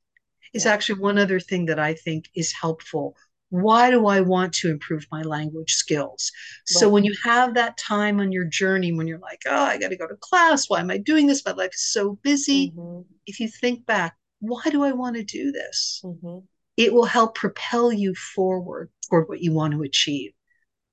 is 0.54 0.64
yeah. 0.64 0.72
actually 0.72 0.98
one 0.98 1.18
other 1.18 1.38
thing 1.38 1.66
that 1.66 1.78
i 1.78 1.92
think 1.92 2.30
is 2.34 2.52
helpful 2.52 3.14
why 3.50 3.90
do 3.90 4.06
I 4.06 4.20
want 4.20 4.52
to 4.54 4.70
improve 4.70 5.06
my 5.10 5.22
language 5.22 5.72
skills? 5.72 6.32
Right. 6.32 6.78
So 6.78 6.88
when 6.88 7.04
you 7.04 7.14
have 7.24 7.54
that 7.54 7.78
time 7.78 8.20
on 8.20 8.32
your 8.32 8.44
journey, 8.44 8.92
when 8.92 9.06
you're 9.06 9.18
like, 9.18 9.42
oh, 9.46 9.54
I 9.54 9.78
got 9.78 9.88
to 9.88 9.96
go 9.96 10.06
to 10.06 10.16
class, 10.16 10.68
why 10.68 10.80
am 10.80 10.90
I 10.90 10.98
doing 10.98 11.26
this? 11.26 11.44
My 11.44 11.52
life 11.52 11.74
is 11.74 11.92
so 11.92 12.18
busy. 12.22 12.72
Mm-hmm. 12.72 13.02
If 13.26 13.40
you 13.40 13.48
think 13.48 13.86
back, 13.86 14.16
why 14.40 14.62
do 14.70 14.82
I 14.82 14.92
want 14.92 15.16
to 15.16 15.24
do 15.24 15.52
this? 15.52 16.02
Mm-hmm. 16.04 16.38
It 16.76 16.92
will 16.92 17.06
help 17.06 17.34
propel 17.34 17.92
you 17.92 18.14
forward 18.14 18.90
toward 19.08 19.28
what 19.28 19.40
you 19.40 19.52
want 19.52 19.72
to 19.74 19.82
achieve. 19.82 20.32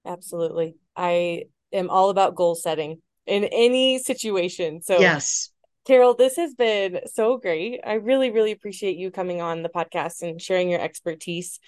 Absolutely. 0.06 0.76
I 0.96 1.46
am 1.72 1.89
all 1.89 2.10
about 2.10 2.36
goal 2.36 2.56
setting 2.56 3.02
in 3.26 3.46
any 3.46 4.00
situation. 4.00 4.82
So, 4.82 5.00
yes. 5.00 5.50
Karol, 5.86 6.13
this 6.13 6.38
has 6.38 6.54
been 6.54 7.02
so 7.08 7.38
great. 7.38 7.82
I 7.86 7.96
really, 7.96 8.32
really 8.32 8.54
appreciate 8.54 8.96
you 8.96 9.12
coming 9.12 9.42
on 9.42 9.63
the 9.63 9.70
podcast 9.70 10.22
and 10.22 10.42
sharing 10.42 10.70
your 10.70 10.80
expertise. 10.80 11.60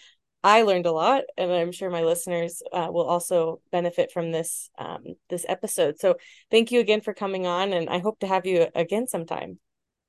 I 0.45 0.61
learned 0.61 0.85
a 0.85 0.91
lot, 0.91 1.23
and 1.39 1.51
I'm 1.51 1.71
sure 1.71 1.89
my 1.89 2.03
listeners 2.03 2.61
uh, 2.71 2.87
will 2.91 3.07
also 3.07 3.61
benefit 3.71 4.11
from 4.11 4.31
this 4.31 4.69
um, 4.77 5.15
this 5.27 5.43
episode. 5.49 5.99
So 5.99 6.17
thank 6.51 6.71
you 6.71 6.79
again 6.79 7.01
for 7.01 7.15
coming 7.15 7.47
on, 7.47 7.73
and 7.73 7.89
I 7.89 7.97
hope 7.97 8.19
to 8.19 8.27
have 8.27 8.45
you 8.45 8.67
again 8.75 9.07
sometime. 9.07 9.57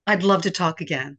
I'd 0.07 0.23
love 0.23 0.43
to 0.43 0.51
talk 0.51 0.83
again. 0.83 1.17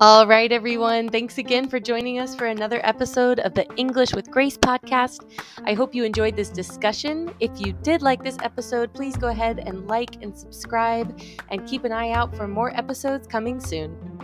All 0.00 0.26
right, 0.26 0.50
everyone. 0.50 1.10
Thanks 1.10 1.36
again 1.36 1.68
for 1.68 1.78
joining 1.78 2.18
us 2.18 2.34
for 2.34 2.46
another 2.46 2.80
episode 2.84 3.38
of 3.40 3.52
the 3.52 3.66
English 3.76 4.14
with 4.14 4.30
Grace 4.30 4.56
podcast. 4.56 5.30
I 5.66 5.74
hope 5.74 5.94
you 5.94 6.04
enjoyed 6.04 6.36
this 6.36 6.48
discussion. 6.48 7.34
If 7.38 7.60
you 7.60 7.74
did 7.74 8.00
like 8.00 8.22
this 8.24 8.38
episode, 8.42 8.94
please 8.94 9.14
go 9.16 9.28
ahead 9.28 9.58
and 9.58 9.86
like 9.88 10.22
and 10.22 10.34
subscribe 10.34 11.20
and 11.50 11.68
keep 11.68 11.84
an 11.84 11.92
eye 11.92 12.12
out 12.12 12.34
for 12.34 12.48
more 12.48 12.74
episodes 12.74 13.26
coming 13.26 13.60
soon. 13.60 14.19